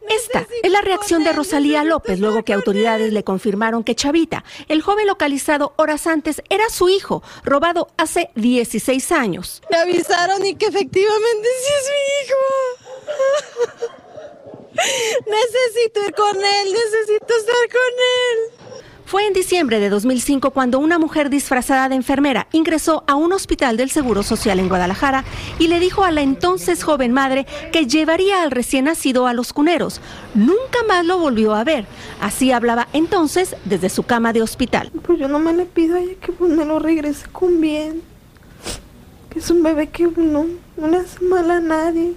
Esta 0.09 0.47
es 0.63 0.71
la 0.71 0.81
reacción 0.81 1.23
de 1.23 1.33
Rosalía 1.33 1.83
López 1.83 2.19
luego 2.19 2.43
que 2.43 2.53
autoridades 2.53 3.13
le 3.13 3.23
confirmaron 3.23 3.83
que 3.83 3.95
Chavita, 3.95 4.43
el 4.67 4.81
joven 4.81 5.07
localizado 5.07 5.73
horas 5.77 6.07
antes, 6.07 6.41
era 6.49 6.69
su 6.69 6.89
hijo, 6.89 7.23
robado 7.43 7.89
hace 7.97 8.29
16 8.35 9.11
años. 9.11 9.61
Me 9.69 9.77
avisaron 9.77 10.45
y 10.45 10.55
que 10.55 10.67
efectivamente 10.67 11.47
sí 11.63 11.73
es 11.79 11.89
mi 11.91 12.01
hijo. 12.25 12.37
necesito 15.25 16.01
ir 16.05 16.13
con 16.13 16.35
él, 16.35 16.73
necesito 16.73 17.35
estar 17.35 17.67
con 17.69 17.93
él. 18.31 18.66
Fue 19.07 19.25
en 19.25 19.31
diciembre 19.31 19.79
de 19.79 19.87
2005 19.87 20.51
cuando 20.51 20.79
una 20.79 20.99
mujer 20.99 21.29
disfrazada 21.29 21.87
de 21.87 21.95
enfermera 21.95 22.49
ingresó 22.51 23.05
a 23.07 23.15
un 23.15 23.31
hospital 23.31 23.77
del 23.77 23.89
Seguro 23.89 24.21
Social 24.21 24.59
en 24.59 24.67
Guadalajara 24.67 25.23
y 25.59 25.69
le 25.69 25.79
dijo 25.79 26.03
a 26.03 26.11
la 26.11 26.19
entonces 26.19 26.83
joven 26.83 27.13
madre 27.13 27.45
que 27.71 27.87
llevaría 27.87 28.41
al 28.43 28.51
recién 28.51 28.83
nacido 28.83 29.25
a 29.25 29.31
los 29.31 29.53
cuneros. 29.53 30.01
Nunca 30.35 30.83
más 30.89 31.05
lo 31.05 31.19
volvió 31.19 31.55
a 31.55 31.63
ver. 31.63 31.85
Así 32.19 32.51
hablaba 32.51 32.89
entonces 32.91 33.55
desde 33.63 33.87
su 33.87 34.03
cama 34.03 34.33
de 34.33 34.41
hospital. 34.41 34.91
Pues 35.03 35.17
yo 35.17 35.29
no 35.29 35.39
me 35.39 35.53
le 35.53 35.63
pido 35.63 35.95
a 35.95 36.01
ella 36.01 36.15
que 36.19 36.33
pues 36.33 36.51
me 36.51 36.65
lo 36.65 36.77
regrese 36.77 37.27
con 37.31 37.61
bien. 37.61 38.01
Que 39.29 39.39
es 39.39 39.49
un 39.49 39.63
bebé 39.63 39.87
que 39.87 40.03
no, 40.17 40.47
no 40.75 40.87
le 40.89 40.97
hace 40.97 41.23
mal 41.23 41.49
a 41.49 41.61
nadie. 41.61 42.13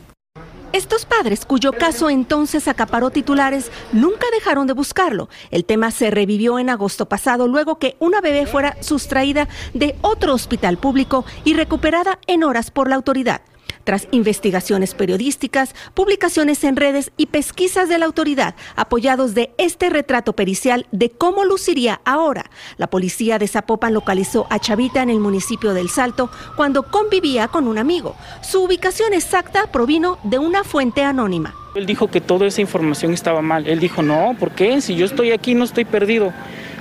Estos 0.72 1.04
padres, 1.04 1.44
cuyo 1.46 1.72
caso 1.72 2.10
entonces 2.10 2.68
acaparó 2.68 3.10
titulares, 3.10 3.72
nunca 3.92 4.26
dejaron 4.32 4.68
de 4.68 4.72
buscarlo. 4.72 5.28
El 5.50 5.64
tema 5.64 5.90
se 5.90 6.12
revivió 6.12 6.60
en 6.60 6.70
agosto 6.70 7.06
pasado, 7.06 7.48
luego 7.48 7.80
que 7.80 7.96
una 7.98 8.20
bebé 8.20 8.46
fuera 8.46 8.76
sustraída 8.80 9.48
de 9.74 9.96
otro 10.00 10.32
hospital 10.32 10.78
público 10.78 11.24
y 11.44 11.54
recuperada 11.54 12.20
en 12.28 12.44
horas 12.44 12.70
por 12.70 12.88
la 12.88 12.94
autoridad. 12.94 13.40
Tras 13.90 14.06
investigaciones 14.12 14.94
periodísticas, 14.94 15.74
publicaciones 15.94 16.62
en 16.62 16.76
redes 16.76 17.10
y 17.16 17.26
pesquisas 17.26 17.88
de 17.88 17.98
la 17.98 18.06
autoridad 18.06 18.54
apoyados 18.76 19.34
de 19.34 19.50
este 19.58 19.90
retrato 19.90 20.32
pericial 20.32 20.86
de 20.92 21.10
cómo 21.10 21.44
luciría 21.44 22.00
ahora, 22.04 22.52
la 22.76 22.88
policía 22.88 23.40
de 23.40 23.48
Zapopan 23.48 23.92
localizó 23.92 24.46
a 24.48 24.60
Chavita 24.60 25.02
en 25.02 25.10
el 25.10 25.18
municipio 25.18 25.74
del 25.74 25.88
Salto 25.88 26.30
cuando 26.54 26.84
convivía 26.84 27.48
con 27.48 27.66
un 27.66 27.78
amigo. 27.78 28.14
Su 28.42 28.62
ubicación 28.62 29.12
exacta 29.12 29.72
provino 29.72 30.20
de 30.22 30.38
una 30.38 30.62
fuente 30.62 31.02
anónima. 31.02 31.52
Él 31.74 31.84
dijo 31.84 32.08
que 32.08 32.20
toda 32.20 32.46
esa 32.46 32.60
información 32.60 33.12
estaba 33.12 33.42
mal. 33.42 33.66
Él 33.66 33.80
dijo, 33.80 34.04
no, 34.04 34.36
¿por 34.38 34.52
qué? 34.52 34.80
Si 34.80 34.94
yo 34.94 35.04
estoy 35.04 35.32
aquí 35.32 35.56
no 35.56 35.64
estoy 35.64 35.84
perdido. 35.84 36.32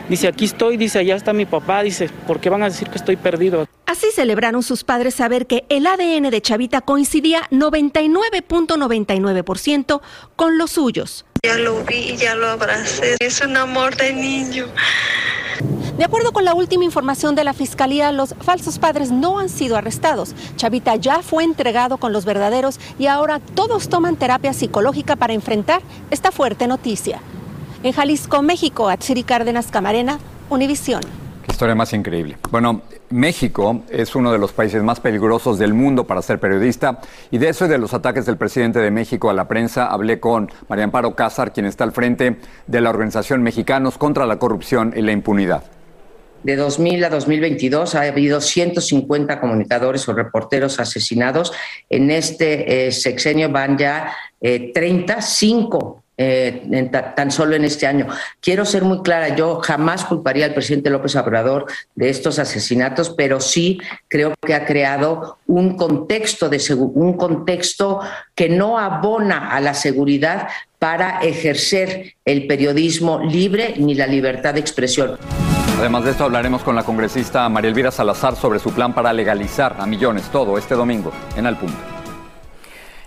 Dice, 0.09 0.27
aquí 0.27 0.45
estoy, 0.45 0.77
dice, 0.77 0.99
allá 0.99 1.15
está 1.15 1.33
mi 1.33 1.47
papá, 1.47 1.81
dice, 1.81 2.07
¿por 2.27 2.39
qué 2.39 2.51
van 2.51 2.61
a 2.61 2.65
decir 2.65 2.87
que 2.87 2.99
estoy 2.99 3.15
perdido? 3.15 3.67
Así 3.89 4.08
celebraron 4.13 4.62
sus 4.62 4.84
padres 4.84 5.15
saber 5.15 5.48
que 5.48 5.65
el 5.67 5.88
ADN 5.88 6.29
de 6.29 6.41
Chavita 6.43 6.81
coincidía 6.81 7.50
99.99% 7.50 10.01
con 10.36 10.60
los 10.60 10.69
suyos. 10.69 11.25
Ya 11.43 11.58
lo 11.58 11.84
vi, 11.86 12.15
ya 12.15 12.36
lo 12.36 12.50
abracé. 12.50 13.15
Es 13.19 13.41
un 13.41 13.58
amor 13.58 13.98
de 13.98 14.13
niño. 14.13 14.67
De 15.98 16.05
acuerdo 16.05 16.31
con 16.34 16.46
la 16.46 16.53
última 16.53 16.84
información 16.84 17.34
de 17.34 17.43
la 17.43 17.53
Fiscalía, 17.53 18.12
los 18.12 18.36
falsos 18.41 18.77
padres 18.77 19.10
no 19.10 19.39
han 19.39 19.50
sido 19.50 19.75
arrestados. 19.75 20.36
Chavita 20.55 20.96
ya 20.96 21.24
fue 21.24 21.43
entregado 21.43 21.98
con 21.98 22.13
los 22.13 22.25
verdaderos 22.25 22.79
y 23.00 23.08
ahora 23.08 23.39
todos 23.39 23.89
toman 23.89 24.17
terapia 24.17 24.53
psicológica 24.53 25.15
para 25.15 25.34
enfrentar 25.34 25.81
esta 26.12 26.31
fuerte 26.31 26.67
noticia. 26.67 27.22
En 27.81 27.93
Jalisco, 27.93 28.43
México, 28.43 28.88
Atsiri 28.88 29.24
Cárdenas 29.24 29.72
Camarena, 29.72 30.19
Univisión. 30.48 31.01
Historia 31.49 31.75
más 31.75 31.91
increíble. 31.93 32.37
Bueno, 32.51 32.83
México 33.09 33.83
es 33.89 34.15
uno 34.15 34.31
de 34.31 34.37
los 34.37 34.53
países 34.53 34.81
más 34.83 34.99
peligrosos 34.99 35.59
del 35.59 35.73
mundo 35.73 36.05
para 36.05 36.21
ser 36.21 36.39
periodista 36.39 37.01
y 37.31 37.37
de 37.37 37.49
eso 37.49 37.65
y 37.65 37.67
de 37.67 37.77
los 37.77 37.93
ataques 37.93 38.25
del 38.25 38.37
presidente 38.37 38.79
de 38.79 38.91
México 38.91 39.29
a 39.29 39.33
la 39.33 39.47
prensa 39.47 39.87
hablé 39.87 40.19
con 40.19 40.49
María 40.69 40.85
Amparo 40.85 41.15
Cázar, 41.15 41.51
quien 41.51 41.65
está 41.65 41.83
al 41.83 41.91
frente 41.91 42.37
de 42.67 42.81
la 42.81 42.89
organización 42.89 43.43
Mexicanos 43.43 43.97
contra 43.97 44.25
la 44.25 44.39
Corrupción 44.39 44.93
y 44.95 45.01
la 45.01 45.11
Impunidad. 45.11 45.63
De 46.43 46.55
2000 46.55 47.03
a 47.03 47.09
2022 47.09 47.95
ha 47.95 48.03
habido 48.03 48.39
150 48.39 49.41
comunicadores 49.41 50.07
o 50.07 50.13
reporteros 50.13 50.79
asesinados. 50.79 51.51
En 51.89 52.11
este 52.11 52.87
eh, 52.87 52.91
sexenio 52.93 53.49
van 53.49 53.77
ya 53.77 54.13
eh, 54.39 54.71
35 54.73 56.03
eh, 56.21 56.63
en 56.69 56.91
ta- 56.91 57.15
tan 57.15 57.31
solo 57.31 57.55
en 57.55 57.63
este 57.63 57.88
año. 57.88 58.07
Quiero 58.41 58.65
ser 58.65 58.83
muy 58.83 59.01
clara, 59.01 59.29
yo 59.35 59.61
jamás 59.61 60.03
culparía 60.03 60.45
al 60.45 60.53
presidente 60.53 60.89
López 60.89 61.15
Obrador 61.15 61.65
de 61.95 62.09
estos 62.09 62.38
asesinatos, 62.39 63.09
pero 63.09 63.39
sí 63.39 63.79
creo 64.09 64.33
que 64.45 64.53
ha 64.53 64.65
creado 64.65 65.38
un 65.47 65.77
contexto, 65.77 66.49
de 66.49 66.59
un 66.75 67.13
contexto 67.15 68.01
que 68.35 68.49
no 68.49 68.77
abona 68.77 69.49
a 69.49 69.61
la 69.61 69.73
seguridad 69.73 70.49
para 70.77 71.19
ejercer 71.21 72.15
el 72.25 72.47
periodismo 72.47 73.19
libre 73.19 73.75
ni 73.77 73.95
la 73.95 74.05
libertad 74.05 74.53
de 74.53 74.59
expresión. 74.59 75.17
Además 75.79 76.03
de 76.03 76.11
esto 76.11 76.25
hablaremos 76.25 76.61
con 76.63 76.75
la 76.75 76.83
congresista 76.83 77.47
María 77.47 77.69
Elvira 77.69 77.91
Salazar 77.91 78.35
sobre 78.35 78.59
su 78.59 78.71
plan 78.73 78.93
para 78.93 79.13
legalizar 79.13 79.77
a 79.79 79.85
millones 79.85 80.23
todo 80.31 80.57
este 80.57 80.75
domingo 80.75 81.13
en 81.38 81.45
Al 81.45 81.57
Punto. 81.57 81.77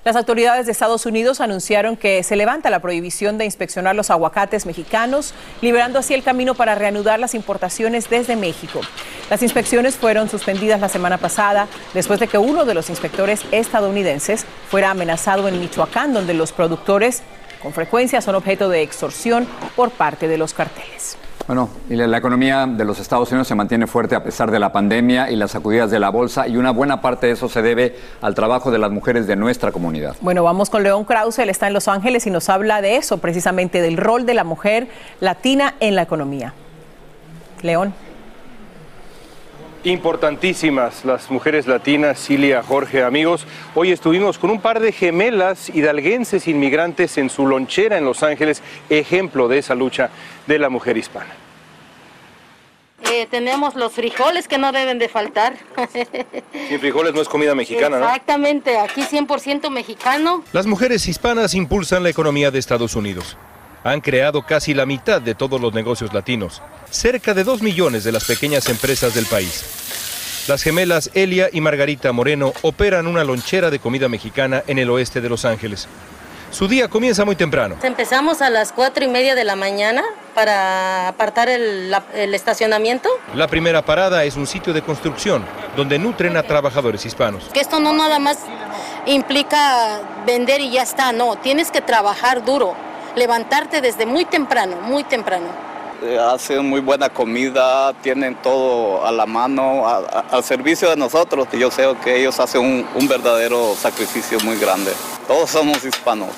Las 0.04 0.16
autoridades 0.16 0.66
de 0.66 0.72
Estados 0.72 1.06
Unidos 1.06 1.40
anunciaron 1.40 1.96
que 1.96 2.24
se 2.24 2.34
levanta 2.34 2.70
la 2.70 2.80
prohibición 2.80 3.38
de 3.38 3.44
inspeccionar 3.44 3.94
los 3.94 4.10
aguacates 4.10 4.66
mexicanos, 4.66 5.32
liberando 5.60 6.00
así 6.00 6.12
el 6.12 6.24
camino 6.24 6.56
para 6.56 6.74
reanudar 6.74 7.20
las 7.20 7.36
importaciones 7.36 8.10
desde 8.10 8.34
México. 8.34 8.80
Las 9.30 9.44
inspecciones 9.44 9.94
fueron 9.94 10.28
suspendidas 10.28 10.80
la 10.80 10.88
semana 10.88 11.18
pasada 11.18 11.68
después 11.94 12.18
de 12.18 12.26
que 12.26 12.36
uno 12.36 12.64
de 12.64 12.74
los 12.74 12.90
inspectores 12.90 13.42
estadounidenses 13.52 14.44
fuera 14.68 14.90
amenazado 14.90 15.46
en 15.46 15.60
Michoacán, 15.60 16.12
donde 16.12 16.34
los 16.34 16.50
productores 16.50 17.22
con 17.62 17.72
frecuencia 17.72 18.20
son 18.20 18.34
objeto 18.34 18.68
de 18.68 18.82
extorsión 18.82 19.46
por 19.76 19.92
parte 19.92 20.26
de 20.26 20.36
los 20.36 20.52
carteles. 20.52 21.16
Bueno, 21.46 21.68
y 21.90 21.96
la, 21.96 22.06
la 22.06 22.18
economía 22.18 22.66
de 22.66 22.84
los 22.84 23.00
Estados 23.00 23.30
Unidos 23.30 23.48
se 23.48 23.54
mantiene 23.54 23.86
fuerte 23.86 24.14
a 24.14 24.22
pesar 24.22 24.50
de 24.50 24.58
la 24.58 24.72
pandemia 24.72 25.30
y 25.30 25.36
las 25.36 25.50
sacudidas 25.50 25.90
de 25.90 25.98
la 25.98 26.10
bolsa 26.10 26.46
y 26.46 26.56
una 26.56 26.70
buena 26.70 27.00
parte 27.00 27.26
de 27.26 27.32
eso 27.32 27.48
se 27.48 27.62
debe 27.62 27.96
al 28.20 28.34
trabajo 28.34 28.70
de 28.70 28.78
las 28.78 28.90
mujeres 28.90 29.26
de 29.26 29.36
nuestra 29.36 29.72
comunidad. 29.72 30.16
Bueno, 30.20 30.44
vamos 30.44 30.70
con 30.70 30.82
León 30.82 31.04
Krause, 31.04 31.40
él 31.40 31.50
está 31.50 31.66
en 31.66 31.72
Los 31.72 31.88
Ángeles 31.88 32.26
y 32.26 32.30
nos 32.30 32.48
habla 32.48 32.80
de 32.80 32.96
eso, 32.96 33.18
precisamente 33.18 33.80
del 33.80 33.96
rol 33.96 34.24
de 34.24 34.34
la 34.34 34.44
mujer 34.44 34.88
latina 35.20 35.74
en 35.80 35.96
la 35.96 36.02
economía. 36.02 36.54
León. 37.62 37.94
Importantísimas 39.84 41.04
las 41.04 41.28
mujeres 41.28 41.66
latinas, 41.66 42.24
Cilia, 42.24 42.62
Jorge, 42.62 43.02
amigos. 43.02 43.46
Hoy 43.74 43.90
estuvimos 43.90 44.38
con 44.38 44.50
un 44.50 44.60
par 44.60 44.78
de 44.78 44.92
gemelas 44.92 45.70
hidalguenses 45.70 46.46
inmigrantes 46.46 47.18
en 47.18 47.28
su 47.28 47.48
lonchera 47.48 47.98
en 47.98 48.04
Los 48.04 48.22
Ángeles, 48.22 48.62
ejemplo 48.88 49.48
de 49.48 49.58
esa 49.58 49.74
lucha 49.74 50.10
de 50.46 50.60
la 50.60 50.68
mujer 50.68 50.96
hispana. 50.96 51.34
Eh, 53.10 53.26
tenemos 53.28 53.74
los 53.74 53.92
frijoles 53.92 54.46
que 54.46 54.56
no 54.56 54.70
deben 54.70 55.00
de 55.00 55.08
faltar. 55.08 55.56
Sin 56.68 56.78
frijoles 56.78 57.12
no 57.12 57.20
es 57.20 57.28
comida 57.28 57.56
mexicana, 57.56 57.98
¿no? 57.98 58.06
Exactamente, 58.06 58.78
aquí 58.78 59.02
100% 59.02 59.68
mexicano. 59.68 60.44
Las 60.52 60.66
mujeres 60.66 61.08
hispanas 61.08 61.54
impulsan 61.54 62.04
la 62.04 62.10
economía 62.10 62.52
de 62.52 62.60
Estados 62.60 62.94
Unidos. 62.94 63.36
Han 63.84 64.00
creado 64.00 64.42
casi 64.42 64.74
la 64.74 64.86
mitad 64.86 65.20
de 65.20 65.34
todos 65.34 65.60
los 65.60 65.72
negocios 65.74 66.12
latinos, 66.14 66.62
cerca 66.90 67.34
de 67.34 67.42
dos 67.44 67.62
millones 67.62 68.04
de 68.04 68.12
las 68.12 68.24
pequeñas 68.24 68.68
empresas 68.68 69.14
del 69.14 69.26
país. 69.26 69.64
Las 70.48 70.62
gemelas 70.62 71.10
Elia 71.14 71.48
y 71.52 71.60
Margarita 71.60 72.12
Moreno 72.12 72.52
operan 72.62 73.06
una 73.06 73.24
lonchera 73.24 73.70
de 73.70 73.78
comida 73.78 74.08
mexicana 74.08 74.62
en 74.66 74.78
el 74.78 74.90
oeste 74.90 75.20
de 75.20 75.28
Los 75.28 75.44
Ángeles. 75.44 75.88
Su 76.50 76.68
día 76.68 76.88
comienza 76.88 77.24
muy 77.24 77.34
temprano. 77.34 77.76
Empezamos 77.82 78.42
a 78.42 78.50
las 78.50 78.72
cuatro 78.72 79.02
y 79.04 79.08
media 79.08 79.34
de 79.34 79.42
la 79.44 79.56
mañana 79.56 80.02
para 80.34 81.08
apartar 81.08 81.48
el, 81.48 81.90
la- 81.90 82.04
el 82.14 82.34
estacionamiento. 82.34 83.08
La 83.34 83.46
primera 83.48 83.82
parada 83.82 84.24
es 84.24 84.36
un 84.36 84.46
sitio 84.46 84.72
de 84.74 84.82
construcción 84.82 85.44
donde 85.76 85.98
nutren 85.98 86.36
a 86.36 86.42
trabajadores 86.42 87.06
hispanos. 87.06 87.44
Que 87.54 87.60
esto 87.60 87.80
no 87.80 87.92
nada 87.94 88.18
más 88.18 88.36
implica 89.06 90.00
vender 90.26 90.60
y 90.60 90.70
ya 90.70 90.82
está, 90.82 91.12
no, 91.12 91.36
tienes 91.36 91.70
que 91.70 91.80
trabajar 91.80 92.44
duro, 92.44 92.74
levantarte 93.16 93.80
desde 93.80 94.06
muy 94.06 94.24
temprano, 94.24 94.76
muy 94.82 95.04
temprano. 95.04 95.46
Eh, 96.02 96.18
hacen 96.18 96.68
muy 96.68 96.80
buena 96.80 97.08
comida, 97.08 97.92
tienen 98.02 98.34
todo 98.42 99.06
a 99.06 99.12
la 99.12 99.24
mano, 99.24 99.86
a- 99.86 99.98
a- 99.98 100.24
al 100.32 100.42
servicio 100.42 100.90
de 100.90 100.96
nosotros. 100.96 101.46
Yo 101.52 101.70
sé 101.70 101.84
que 102.02 102.18
ellos 102.20 102.40
hacen 102.40 102.60
un, 102.60 102.86
un 102.96 103.06
verdadero 103.08 103.74
sacrificio 103.76 104.38
muy 104.40 104.56
grande. 104.58 104.90
Todos 105.28 105.50
somos 105.50 105.84
hispanos. 105.84 106.30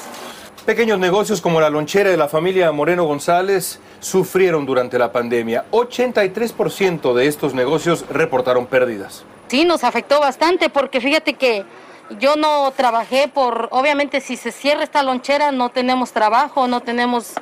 Pequeños 0.67 0.99
negocios 0.99 1.41
como 1.41 1.61
la 1.61 1.71
lonchera 1.71 2.11
de 2.11 2.17
la 2.17 2.29
familia 2.29 2.73
Moreno 2.73 3.05
González 3.05 3.81
sufrieron 4.01 4.67
durante 4.67 4.99
la 4.99 5.13
pandemia. 5.13 5.65
83% 5.71 7.15
de 7.15 7.27
estos 7.27 7.55
negocios 7.55 8.05
reportaron 8.11 8.67
pérdidas. 8.67 9.25
Sí, 9.49 9.65
nos 9.65 9.85
afectó 9.85 10.21
bastante 10.21 10.69
porque 10.71 11.01
fíjate 11.01 11.35
que 11.35 11.65
yo 12.21 12.37
no 12.37 12.73
trabajé 12.77 13.29
por, 13.29 13.69
obviamente 13.71 14.21
si 14.21 14.37
se 14.37 14.53
cierra 14.53 14.85
esta 14.85 15.03
lonchera 15.03 15.53
no 15.53 15.71
tenemos 15.71 16.13
trabajo, 16.13 16.69
no 16.69 16.81
tenemos 16.81 17.33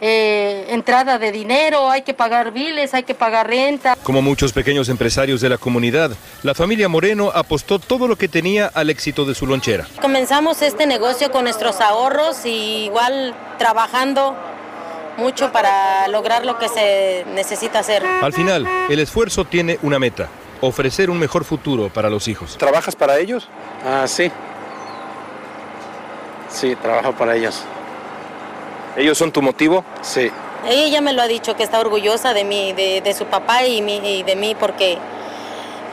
eh, 0.00 0.66
entrada 0.68 1.18
de 1.18 1.32
dinero, 1.32 1.90
hay 1.90 2.02
que 2.02 2.14
pagar 2.14 2.52
biles, 2.52 2.94
hay 2.94 3.02
que 3.02 3.14
pagar 3.14 3.48
renta. 3.48 3.96
Como 4.02 4.22
muchos 4.22 4.52
pequeños 4.52 4.88
empresarios 4.88 5.40
de 5.40 5.48
la 5.48 5.58
comunidad, 5.58 6.12
la 6.42 6.54
familia 6.54 6.88
Moreno 6.88 7.30
apostó 7.34 7.78
todo 7.78 8.08
lo 8.08 8.16
que 8.16 8.28
tenía 8.28 8.66
al 8.66 8.90
éxito 8.90 9.24
de 9.24 9.34
su 9.34 9.46
lonchera. 9.46 9.86
Comenzamos 10.00 10.62
este 10.62 10.86
negocio 10.86 11.30
con 11.30 11.44
nuestros 11.44 11.80
ahorros 11.80 12.44
y 12.44 12.84
igual 12.84 13.34
trabajando 13.58 14.36
mucho 15.16 15.52
para 15.52 16.08
lograr 16.08 16.46
lo 16.46 16.58
que 16.58 16.68
se 16.68 17.24
necesita 17.34 17.80
hacer. 17.80 18.04
Al 18.04 18.32
final, 18.32 18.66
el 18.88 18.98
esfuerzo 18.98 19.44
tiene 19.44 19.78
una 19.82 19.98
meta, 19.98 20.28
ofrecer 20.60 21.10
un 21.10 21.18
mejor 21.18 21.44
futuro 21.44 21.88
para 21.88 22.10
los 22.10 22.28
hijos. 22.28 22.56
¿Trabajas 22.58 22.94
para 22.96 23.18
ellos? 23.18 23.48
Ah, 23.86 24.06
sí. 24.06 24.30
Sí, 26.50 26.74
trabajo 26.76 27.12
para 27.12 27.36
ellos. 27.36 27.62
¿Ellos 28.96 29.16
son 29.16 29.30
tu 29.32 29.40
motivo? 29.40 29.84
Sí. 30.02 30.30
Ella 30.66 30.88
ya 30.88 31.00
me 31.00 31.12
lo 31.12 31.22
ha 31.22 31.28
dicho 31.28 31.56
que 31.56 31.62
está 31.62 31.80
orgullosa 31.80 32.34
de 32.34 32.44
mí, 32.44 32.72
de, 32.72 33.00
de 33.00 33.14
su 33.14 33.24
papá 33.26 33.64
y, 33.64 33.80
mi- 33.80 34.18
y 34.18 34.22
de 34.24 34.36
mí 34.36 34.54
porque 34.58 34.98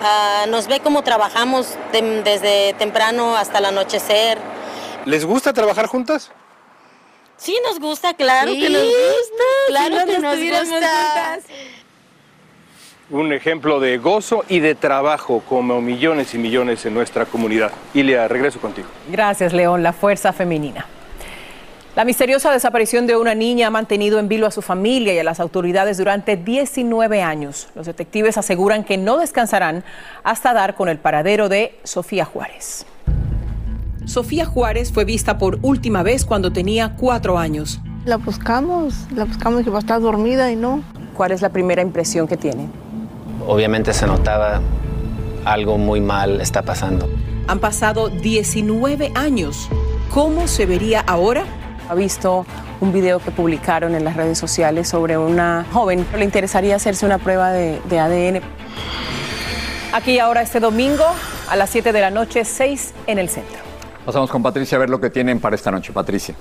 ah, 0.01 0.45
nos 0.49 0.67
ve 0.67 0.79
cómo 0.81 1.03
trabajamos 1.03 1.75
de- 1.93 2.21
desde 2.23 2.73
temprano 2.73 3.37
hasta 3.37 3.59
el 3.59 3.65
anochecer. 3.65 4.37
¿Les 5.05 5.23
gusta 5.23 5.53
trabajar 5.53 5.85
juntas? 5.87 6.31
Sí 7.37 7.57
nos 7.63 7.79
gusta, 7.79 8.15
claro 8.15 8.51
que 8.51 8.69
nos 8.69 8.81
gusta. 8.83 9.43
Claro 9.67 10.05
que 10.05 10.19
nos 10.19 10.37
gusta. 10.37 11.37
Un 13.09 13.31
ejemplo 13.31 13.79
de 13.79 13.97
gozo 13.99 14.43
y 14.49 14.59
de 14.59 14.75
trabajo 14.75 15.41
como 15.47 15.81
millones 15.81 16.33
y 16.33 16.37
millones 16.37 16.85
en 16.85 16.93
nuestra 16.93 17.25
comunidad. 17.25 17.71
Ilia, 17.93 18.27
regreso 18.27 18.59
contigo. 18.59 18.89
Gracias, 19.09 19.53
León, 19.53 19.81
la 19.81 19.93
fuerza 19.93 20.33
femenina. 20.33 20.85
La 21.95 22.03
misteriosa 22.03 22.51
desaparición 22.51 23.07
de 23.07 23.15
una 23.15 23.33
niña 23.33 23.67
ha 23.67 23.69
mantenido 23.69 24.19
en 24.19 24.27
vilo 24.27 24.45
a 24.45 24.51
su 24.51 24.61
familia 24.61 25.13
y 25.13 25.19
a 25.19 25.23
las 25.23 25.39
autoridades 25.39 25.97
durante 25.97 26.35
19 26.35 27.21
años. 27.23 27.69
Los 27.75 27.85
detectives 27.85 28.37
aseguran 28.37 28.83
que 28.83 28.97
no 28.97 29.17
descansarán 29.17 29.85
hasta 30.25 30.53
dar 30.53 30.75
con 30.75 30.89
el 30.89 30.97
paradero 30.97 31.47
de 31.47 31.79
Sofía 31.83 32.25
Juárez. 32.25 32.85
Sofía 34.05 34.45
Juárez 34.45 34.91
fue 34.91 35.05
vista 35.05 35.37
por 35.37 35.59
última 35.61 36.03
vez 36.03 36.25
cuando 36.25 36.51
tenía 36.51 36.95
cuatro 36.97 37.37
años. 37.39 37.79
La 38.03 38.17
buscamos, 38.17 38.93
la 39.15 39.23
buscamos 39.23 39.63
que 39.63 39.69
va 39.69 39.77
a 39.77 39.79
estar 39.79 40.01
dormida 40.01 40.51
y 40.51 40.57
no. 40.57 40.83
¿Cuál 41.13 41.31
es 41.31 41.41
la 41.41 41.49
primera 41.49 41.81
impresión 41.81 42.27
que 42.27 42.35
tiene? 42.35 42.67
Obviamente 43.45 43.93
se 43.93 44.07
notaba 44.07 44.61
algo 45.45 45.77
muy 45.77 46.01
mal 46.01 46.41
está 46.41 46.61
pasando. 46.61 47.09
Han 47.47 47.59
pasado 47.59 48.09
19 48.09 49.11
años. 49.15 49.69
¿Cómo 50.13 50.47
se 50.47 50.65
vería 50.65 51.01
ahora? 51.01 51.43
Ha 51.89 51.95
visto 51.95 52.45
un 52.81 52.91
video 52.91 53.19
que 53.19 53.31
publicaron 53.31 53.95
en 53.95 54.03
las 54.03 54.15
redes 54.17 54.37
sociales 54.37 54.89
sobre 54.89 55.17
una 55.17 55.65
joven. 55.71 56.05
Le 56.17 56.25
interesaría 56.25 56.75
hacerse 56.75 57.05
una 57.05 57.17
prueba 57.17 57.51
de, 57.51 57.79
de 57.85 57.99
ADN. 57.99 58.41
Aquí 59.93 60.19
ahora 60.19 60.41
este 60.41 60.59
domingo 60.59 61.05
a 61.49 61.55
las 61.55 61.69
7 61.69 61.93
de 61.93 62.01
la 62.01 62.11
noche, 62.11 62.43
6 62.43 62.93
en 63.07 63.19
el 63.19 63.29
centro. 63.29 63.57
Pasamos 64.05 64.29
con 64.29 64.43
Patricia 64.43 64.75
a 64.75 64.79
ver 64.79 64.89
lo 64.89 64.99
que 64.99 65.09
tienen 65.09 65.39
para 65.39 65.55
esta 65.55 65.71
noche. 65.71 65.93
Patricia. 65.93 66.35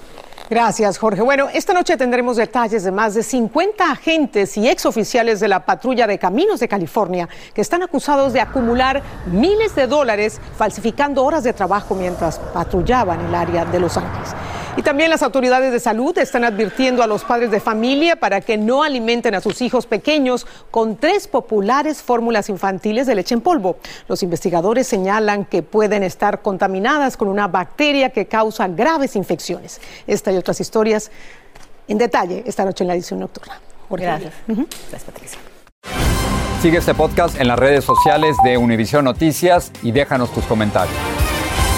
Gracias, 0.49 0.99
Jorge. 0.99 1.23
Bueno, 1.23 1.49
esta 1.53 1.73
noche 1.73 1.97
tendremos 1.97 2.37
detalles 2.37 2.85
de 2.85 2.93
más 2.93 3.15
de 3.15 3.25
50 3.25 3.91
agentes 3.91 4.57
y 4.57 4.69
exoficiales 4.69 5.41
de 5.41 5.49
la 5.49 5.67
patrulla 5.67 6.07
de 6.07 6.21
caminos 6.21 6.61
de 6.61 6.69
California 6.69 7.29
que 7.53 7.61
están 7.61 7.83
acusados 7.83 8.33
de 8.33 8.41
acumular 8.41 9.03
miles 9.27 9.75
de 9.75 9.89
dólares 9.89 10.41
falsificando 10.57 11.25
horas 11.25 11.43
de 11.43 11.53
trabajo 11.53 11.97
mientras 11.97 12.39
patrullaban 12.39 13.27
el 13.27 13.35
área 13.35 13.65
de 13.65 13.81
Los 13.81 13.97
Ángeles. 13.97 14.37
Y 14.77 14.83
también 14.83 15.09
las 15.09 15.23
autoridades 15.23 15.73
de 15.73 15.81
salud 15.81 16.17
están 16.19 16.45
advirtiendo 16.45 17.03
a 17.03 17.07
los 17.07 17.25
padres 17.25 17.51
de 17.51 17.61
familia 17.61 18.17
para 18.17 18.43
que 18.43 18.59
no 18.59 18.83
alimenten 18.83 19.35
a 19.35 19.41
sus 19.41 19.62
hijos 19.62 19.87
pequeños 19.87 20.47
con 20.71 20.97
tres 20.97 21.29
populares 21.29 22.03
fórmulas 22.03 22.51
infantiles 22.51 23.07
de 23.07 23.15
leche 23.15 23.35
en 23.35 23.41
polvo. 23.41 23.79
Los 24.07 24.23
investigadores 24.23 24.87
señalan 24.87 25.47
que 25.47 25.62
pueden 25.62 26.03
estar 26.03 26.43
contaminadas 26.43 27.17
con 27.17 27.29
una 27.29 27.49
bacteria 27.49 28.11
que 28.11 28.27
causa 28.27 28.69
graves 28.69 29.17
infecciones. 29.17 29.81
Esta 30.07 30.31
y 30.31 30.37
otras 30.37 30.61
historias 30.61 31.11
en 31.89 31.97
detalle 31.97 32.43
esta 32.47 32.65
noche 32.65 32.85
en 32.85 32.89
la 32.89 32.95
edición 32.95 33.21
nocturna. 33.21 33.59
Gracias. 33.89 34.35
Gracias, 34.47 35.05
Patricia. 35.05 35.39
Sigue 36.61 36.79
este 36.79 36.95
podcast 36.95 37.41
en 37.41 37.49
las 37.49 37.59
redes 37.59 37.85
sociales 37.85 38.37
de 38.45 38.59
Univision 38.59 39.05
Noticias 39.05 39.73
y 39.83 39.93
déjanos 39.93 40.33
tus 40.33 40.45
comentarios. 40.45 40.97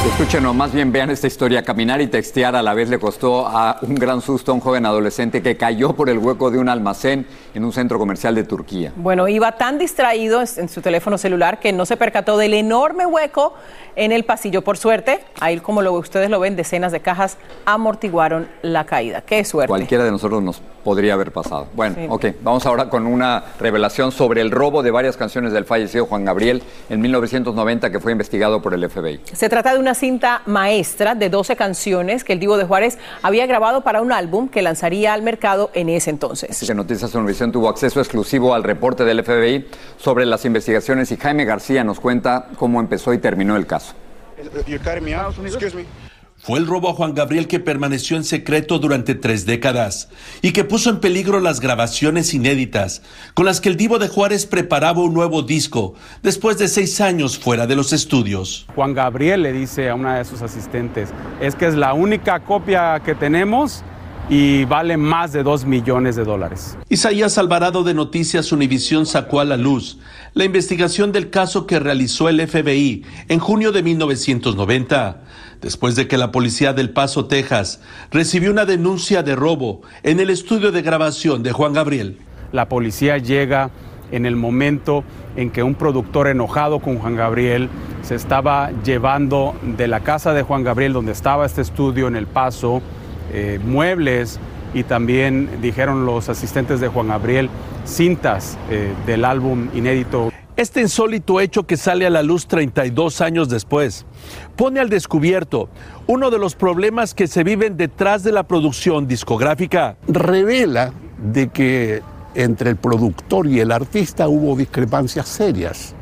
Escuchen 0.07 0.47
o 0.47 0.55
más 0.55 0.73
bien 0.73 0.93
vean 0.93 1.11
esta 1.11 1.27
historia. 1.27 1.63
Caminar 1.63 2.01
y 2.01 2.07
textear 2.07 2.55
a 2.55 2.63
la 2.63 2.73
vez 2.73 2.89
le 2.89 3.01
costó 3.01 3.47
a 3.47 3.79
un 3.83 3.97
gran 3.97 4.21
susto 4.23 4.53
a 4.53 4.55
un 4.55 4.61
joven 4.61 4.87
adolescente 4.87 5.43
que 5.43 5.57
cayó 5.57 5.93
por 5.93 6.09
el 6.09 6.19
hueco 6.19 6.53
de 6.53 6.59
un 6.59 6.69
almacén 6.69 7.27
en 7.53 7.65
un 7.65 7.73
centro 7.73 7.99
comercial 7.99 8.35
de 8.37 8.45
Turquía. 8.45 8.93
Bueno, 8.95 9.27
iba 9.27 9.53
tan 9.53 9.77
distraído 9.77 10.41
en 10.41 10.69
su 10.69 10.81
teléfono 10.83 11.19
celular 11.19 11.59
que 11.59 11.73
no 11.73 11.85
se 11.85 11.97
percató 11.97 12.37
del 12.37 12.55
enorme 12.55 13.07
hueco 13.07 13.55
en 13.97 14.13
el 14.13 14.25
pasillo. 14.25 14.63
Por 14.63 14.79
suerte, 14.79 15.19
ahí 15.41 15.59
como 15.59 15.83
lo, 15.83 15.93
ustedes 15.95 16.31
lo 16.31 16.39
ven, 16.39 16.55
decenas 16.55 16.93
de 16.93 17.01
cajas 17.01 17.37
amortiguaron 17.65 18.49
la 18.63 18.87
caída. 18.87 19.23
Qué 19.23 19.45
suerte. 19.45 19.69
Cualquiera 19.69 20.05
de 20.05 20.13
nosotros 20.13 20.41
nos 20.43 20.63
podría 20.88 21.12
haber 21.12 21.33
pasado. 21.33 21.66
Bueno, 21.74 21.96
sí. 21.96 22.07
ok, 22.09 22.24
vamos 22.40 22.64
ahora 22.64 22.88
con 22.88 23.07
una 23.07 23.44
revelación 23.61 24.11
sobre 24.11 24.40
el 24.40 24.51
robo 24.51 24.83
de 24.83 24.90
varias 24.90 25.18
canciones 25.18 25.53
del 25.53 25.66
fallecido 25.66 26.07
Juan 26.07 26.24
Gabriel 26.24 26.62
en 26.88 27.03
1990 27.03 27.90
que 27.90 28.01
fue 28.01 28.11
investigado 28.11 28.62
por 28.62 28.72
el 28.72 28.88
FBI. 28.88 29.20
Se 29.35 29.51
trata 29.51 29.74
de 29.74 29.81
una 29.81 29.92
cinta 29.92 30.40
maestra 30.46 31.14
de 31.14 31.29
12 31.29 31.57
canciones 31.57 32.24
que 32.24 32.33
el 32.33 32.40
Divo 32.40 32.57
de 32.57 32.64
Juárez 32.64 32.96
había 33.20 33.44
grabado 33.44 33.83
para 33.83 34.01
un 34.01 34.12
álbum 34.12 34.48
que 34.48 34.62
lanzaría 34.62 35.12
al 35.12 35.20
mercado 35.20 35.70
en 35.74 35.90
ese 35.90 36.09
entonces. 36.09 36.53
Así 36.53 36.66
que 36.66 36.74
Noticias 36.74 37.14
Univisión 37.14 37.53
tuvo 37.53 37.68
acceso 37.68 38.01
exclusivo 38.01 38.55
al 38.55 38.64
reporte 38.64 39.05
del 39.05 39.22
FBI 39.22 39.66
sobre 39.98 40.24
las 40.24 40.46
investigaciones 40.46 41.12
y 41.12 41.18
Jaime 41.18 41.44
García 41.44 41.85
nos 41.85 42.01
cuenta 42.01 42.48
cómo 42.57 42.81
empezó 42.81 43.12
y 43.12 43.18
terminó 43.18 43.57
el 43.57 43.66
caso. 43.66 43.92
Fue 46.40 46.59
el 46.59 46.66
robo 46.66 46.88
a 46.88 46.94
Juan 46.94 47.14
Gabriel 47.14 47.48
que 47.48 47.59
permaneció 47.59 48.16
en 48.16 48.22
secreto 48.22 48.79
durante 48.79 49.16
tres 49.16 49.44
décadas 49.44 50.09
y 50.40 50.53
que 50.53 50.64
puso 50.64 50.88
en 50.88 51.01
peligro 51.01 51.40
las 51.40 51.61
grabaciones 51.61 52.33
inéditas 52.33 53.03
con 53.35 53.44
las 53.44 53.61
que 53.61 53.68
el 53.68 53.77
Divo 53.77 53.98
de 53.98 54.09
Juárez 54.09 54.46
preparaba 54.46 55.03
un 55.03 55.14
nuevo 55.14 55.42
disco 55.42 55.94
después 56.22 56.57
de 56.57 56.68
seis 56.68 57.01
años 57.01 57.38
fuera 57.38 57.66
de 57.66 57.74
los 57.74 57.92
estudios. 57.92 58.66
Juan 58.77 58.94
Gabriel 58.94 59.42
le 59.42 59.53
dice 59.53 59.90
a 59.90 59.96
una 59.96 60.18
de 60.18 60.24
sus 60.24 60.40
asistentes, 60.40 61.11
es 61.40 61.57
que 61.57 61.66
es 61.66 61.74
la 61.74 61.92
única 61.92 62.40
copia 62.40 63.01
que 63.05 63.16
tenemos 63.16 63.83
y 64.31 64.64
vale 64.64 64.96
más 64.96 65.33
de 65.33 65.42
dos 65.42 65.64
millones 65.64 66.16
de 66.16 66.24
dólares. 66.24 66.77
Isaías 66.88 67.38
Alvarado 67.38 67.83
de 67.83 67.94
Noticias 67.94 68.53
Univisión 68.53 69.07
sacó 69.07 69.40
a 69.40 69.44
la 69.44 69.57
luz 69.57 69.98
la 70.35 70.44
investigación 70.44 71.12
del 71.12 71.31
caso 71.31 71.66
que 71.66 71.81
realizó 71.81 72.29
el 72.29 72.46
FBI 72.46 73.05
en 73.29 73.38
junio 73.38 73.72
de 73.72 73.83
1990, 73.83 75.22
después 75.61 75.97
de 75.97 76.09
que 76.09 76.18
la 76.18 76.33
policía 76.33 76.73
del 76.73 76.90
Paso, 76.90 77.27
Texas, 77.27 77.81
recibió 78.11 78.51
una 78.51 78.64
denuncia 78.64 79.23
de 79.23 79.37
robo 79.37 79.83
en 80.03 80.21
el 80.21 80.31
estudio 80.31 80.73
de 80.73 80.83
grabación 80.83 81.42
de 81.42 81.53
Juan 81.53 81.73
Gabriel. 81.73 82.18
La 82.53 82.68
policía 82.68 83.18
llega 83.18 83.71
en 84.11 84.27
el 84.27 84.37
momento 84.37 85.05
en 85.37 85.51
que 85.51 85.62
un 85.62 85.75
productor 85.75 86.29
enojado 86.29 86.81
con 86.81 86.99
Juan 86.99 87.16
Gabriel 87.16 87.68
se 88.03 88.14
estaba 88.14 88.71
llevando 88.85 89.55
de 89.62 89.87
la 89.88 90.01
casa 90.01 90.33
de 90.33 90.42
Juan 90.42 90.64
Gabriel, 90.64 90.92
donde 90.92 91.12
estaba 91.12 91.47
este 91.47 91.61
estudio 91.61 92.09
en 92.09 92.16
El 92.16 92.27
Paso, 92.27 92.81
eh, 93.33 93.61
muebles 93.64 94.40
y 94.75 94.83
también 94.85 95.61
dijeron 95.61 96.07
los 96.07 96.29
asistentes 96.29 96.81
de 96.81 96.88
Juan 96.88 97.09
Gabriel 97.09 97.51
cintas 97.85 98.59
eh, 98.71 98.92
del 99.07 99.25
álbum 99.25 99.68
inédito. 99.75 100.31
Este 100.59 100.81
insólito 100.81 101.38
hecho 101.38 101.68
que 101.68 101.77
sale 101.77 102.05
a 102.05 102.11
la 102.11 102.25
luz 102.25 102.49
32 102.49 103.21
años 103.21 103.49
después 103.49 104.05
pone 104.57 104.81
al 104.81 104.88
descubierto 104.88 105.68
uno 106.09 106.33
de 106.33 106.38
los 106.40 106.57
problemas 106.57 107.14
que 107.14 107.29
se 107.29 107.44
viven 107.44 107.77
detrás 107.77 108.25
de 108.25 108.33
la 108.33 108.42
producción 108.42 109.07
discográfica. 109.07 109.97
Revela 110.09 110.92
de 111.16 111.47
que 111.51 112.03
entre 112.35 112.71
el 112.71 112.77
productor 112.77 113.47
y 113.47 113.61
el 113.61 113.71
artista 113.71 114.27
hubo 114.27 114.57
discrepancias 114.57 115.29
serias. 115.29 115.94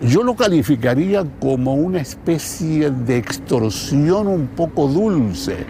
Yo 0.00 0.22
lo 0.22 0.34
calificaría 0.34 1.26
como 1.38 1.74
una 1.74 2.00
especie 2.00 2.90
de 2.90 3.18
extorsión 3.18 4.28
un 4.28 4.46
poco 4.46 4.88
dulce 4.88 5.66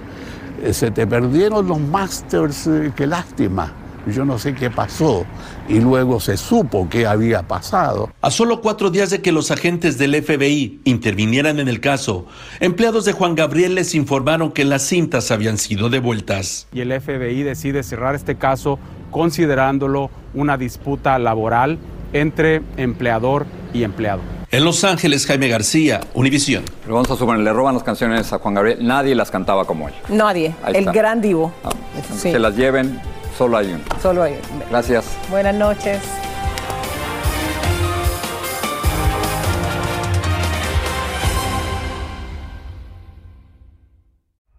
se 0.73 0.91
te 0.93 1.07
perdieron 1.07 1.67
los 1.67 1.81
masters, 1.81 2.69
qué 2.95 3.07
lástima. 3.07 3.73
Yo 4.07 4.25
no 4.25 4.39
sé 4.39 4.55
qué 4.55 4.71
pasó. 4.71 5.25
Y 5.69 5.81
luego 5.81 6.21
se 6.21 6.37
supo 6.37 6.89
qué 6.89 7.07
había 7.07 7.43
pasado. 7.43 8.11
A 8.23 8.31
solo 8.31 8.61
cuatro 8.61 8.91
días 8.91 9.11
de 9.11 9.21
que 9.23 9.33
los 9.33 9.51
agentes 9.51 9.99
del 9.99 10.21
FBI 10.23 10.81
intervinieran 10.85 11.61
en 11.61 11.69
el 11.69 11.81
caso, 11.81 12.27
empleados 12.61 13.05
de 13.05 13.13
Juan 13.13 13.35
Gabriel 13.35 13.75
les 13.75 13.95
informaron 13.95 14.53
que 14.53 14.65
las 14.65 14.83
cintas 14.83 15.31
habían 15.31 15.59
sido 15.59 15.91
devueltas. 15.91 16.67
Y 16.73 16.81
el 16.81 16.99
FBI 17.01 17.43
decide 17.43 17.83
cerrar 17.83 18.15
este 18.15 18.37
caso 18.37 18.79
considerándolo 19.11 20.11
una 20.35 20.57
disputa 20.57 21.19
laboral 21.19 21.79
entre 22.13 22.63
empleador 22.77 23.47
y 23.73 23.83
empleado. 23.85 24.21
En 24.51 24.65
Los 24.65 24.83
Ángeles, 24.83 25.27
Jaime 25.27 25.47
García, 25.47 26.01
Univisión. 26.15 26.65
Pero 26.83 26.95
vamos 26.95 27.09
a 27.11 27.17
suponer, 27.17 27.43
le 27.43 27.53
roban 27.53 27.75
las 27.75 27.85
canciones 27.85 28.33
a 28.33 28.39
Juan 28.41 28.55
Gabriel. 28.55 28.79
Nadie 28.85 29.15
las 29.15 29.31
cantaba 29.31 29.65
como 29.65 29.87
él. 29.89 29.95
Nadie. 30.09 30.55
Ahí 30.65 30.73
el 30.75 30.81
está. 30.81 30.93
gran 30.93 31.21
divo. 31.21 31.53
Ah, 31.63 31.71
Se 32.17 32.37
las 32.41 32.57
lleven, 32.57 33.01
solo 33.41 33.57
hay 33.57 33.69
uno. 33.69 33.85
Solo 34.03 34.23
hay 34.23 34.33
uno. 34.35 34.65
Gracias. 34.69 35.17
Buenas 35.31 35.55
noches. 35.55 35.99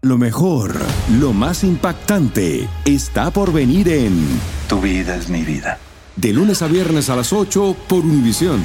Lo 0.02 0.18
mejor, 0.18 0.74
lo 1.20 1.32
más 1.32 1.64
impactante, 1.64 2.68
está 2.84 3.30
por 3.30 3.54
venir 3.54 3.88
en 3.88 4.26
Tu 4.68 4.82
vida 4.82 5.16
es 5.16 5.30
mi 5.30 5.44
vida. 5.44 5.78
De 6.16 6.34
lunes 6.34 6.64
a 6.64 6.68
viernes 6.68 7.12
a 7.12 7.16
las 7.16 7.32
8 7.34 7.76
por 7.88 8.00
Univisión. 8.00 8.62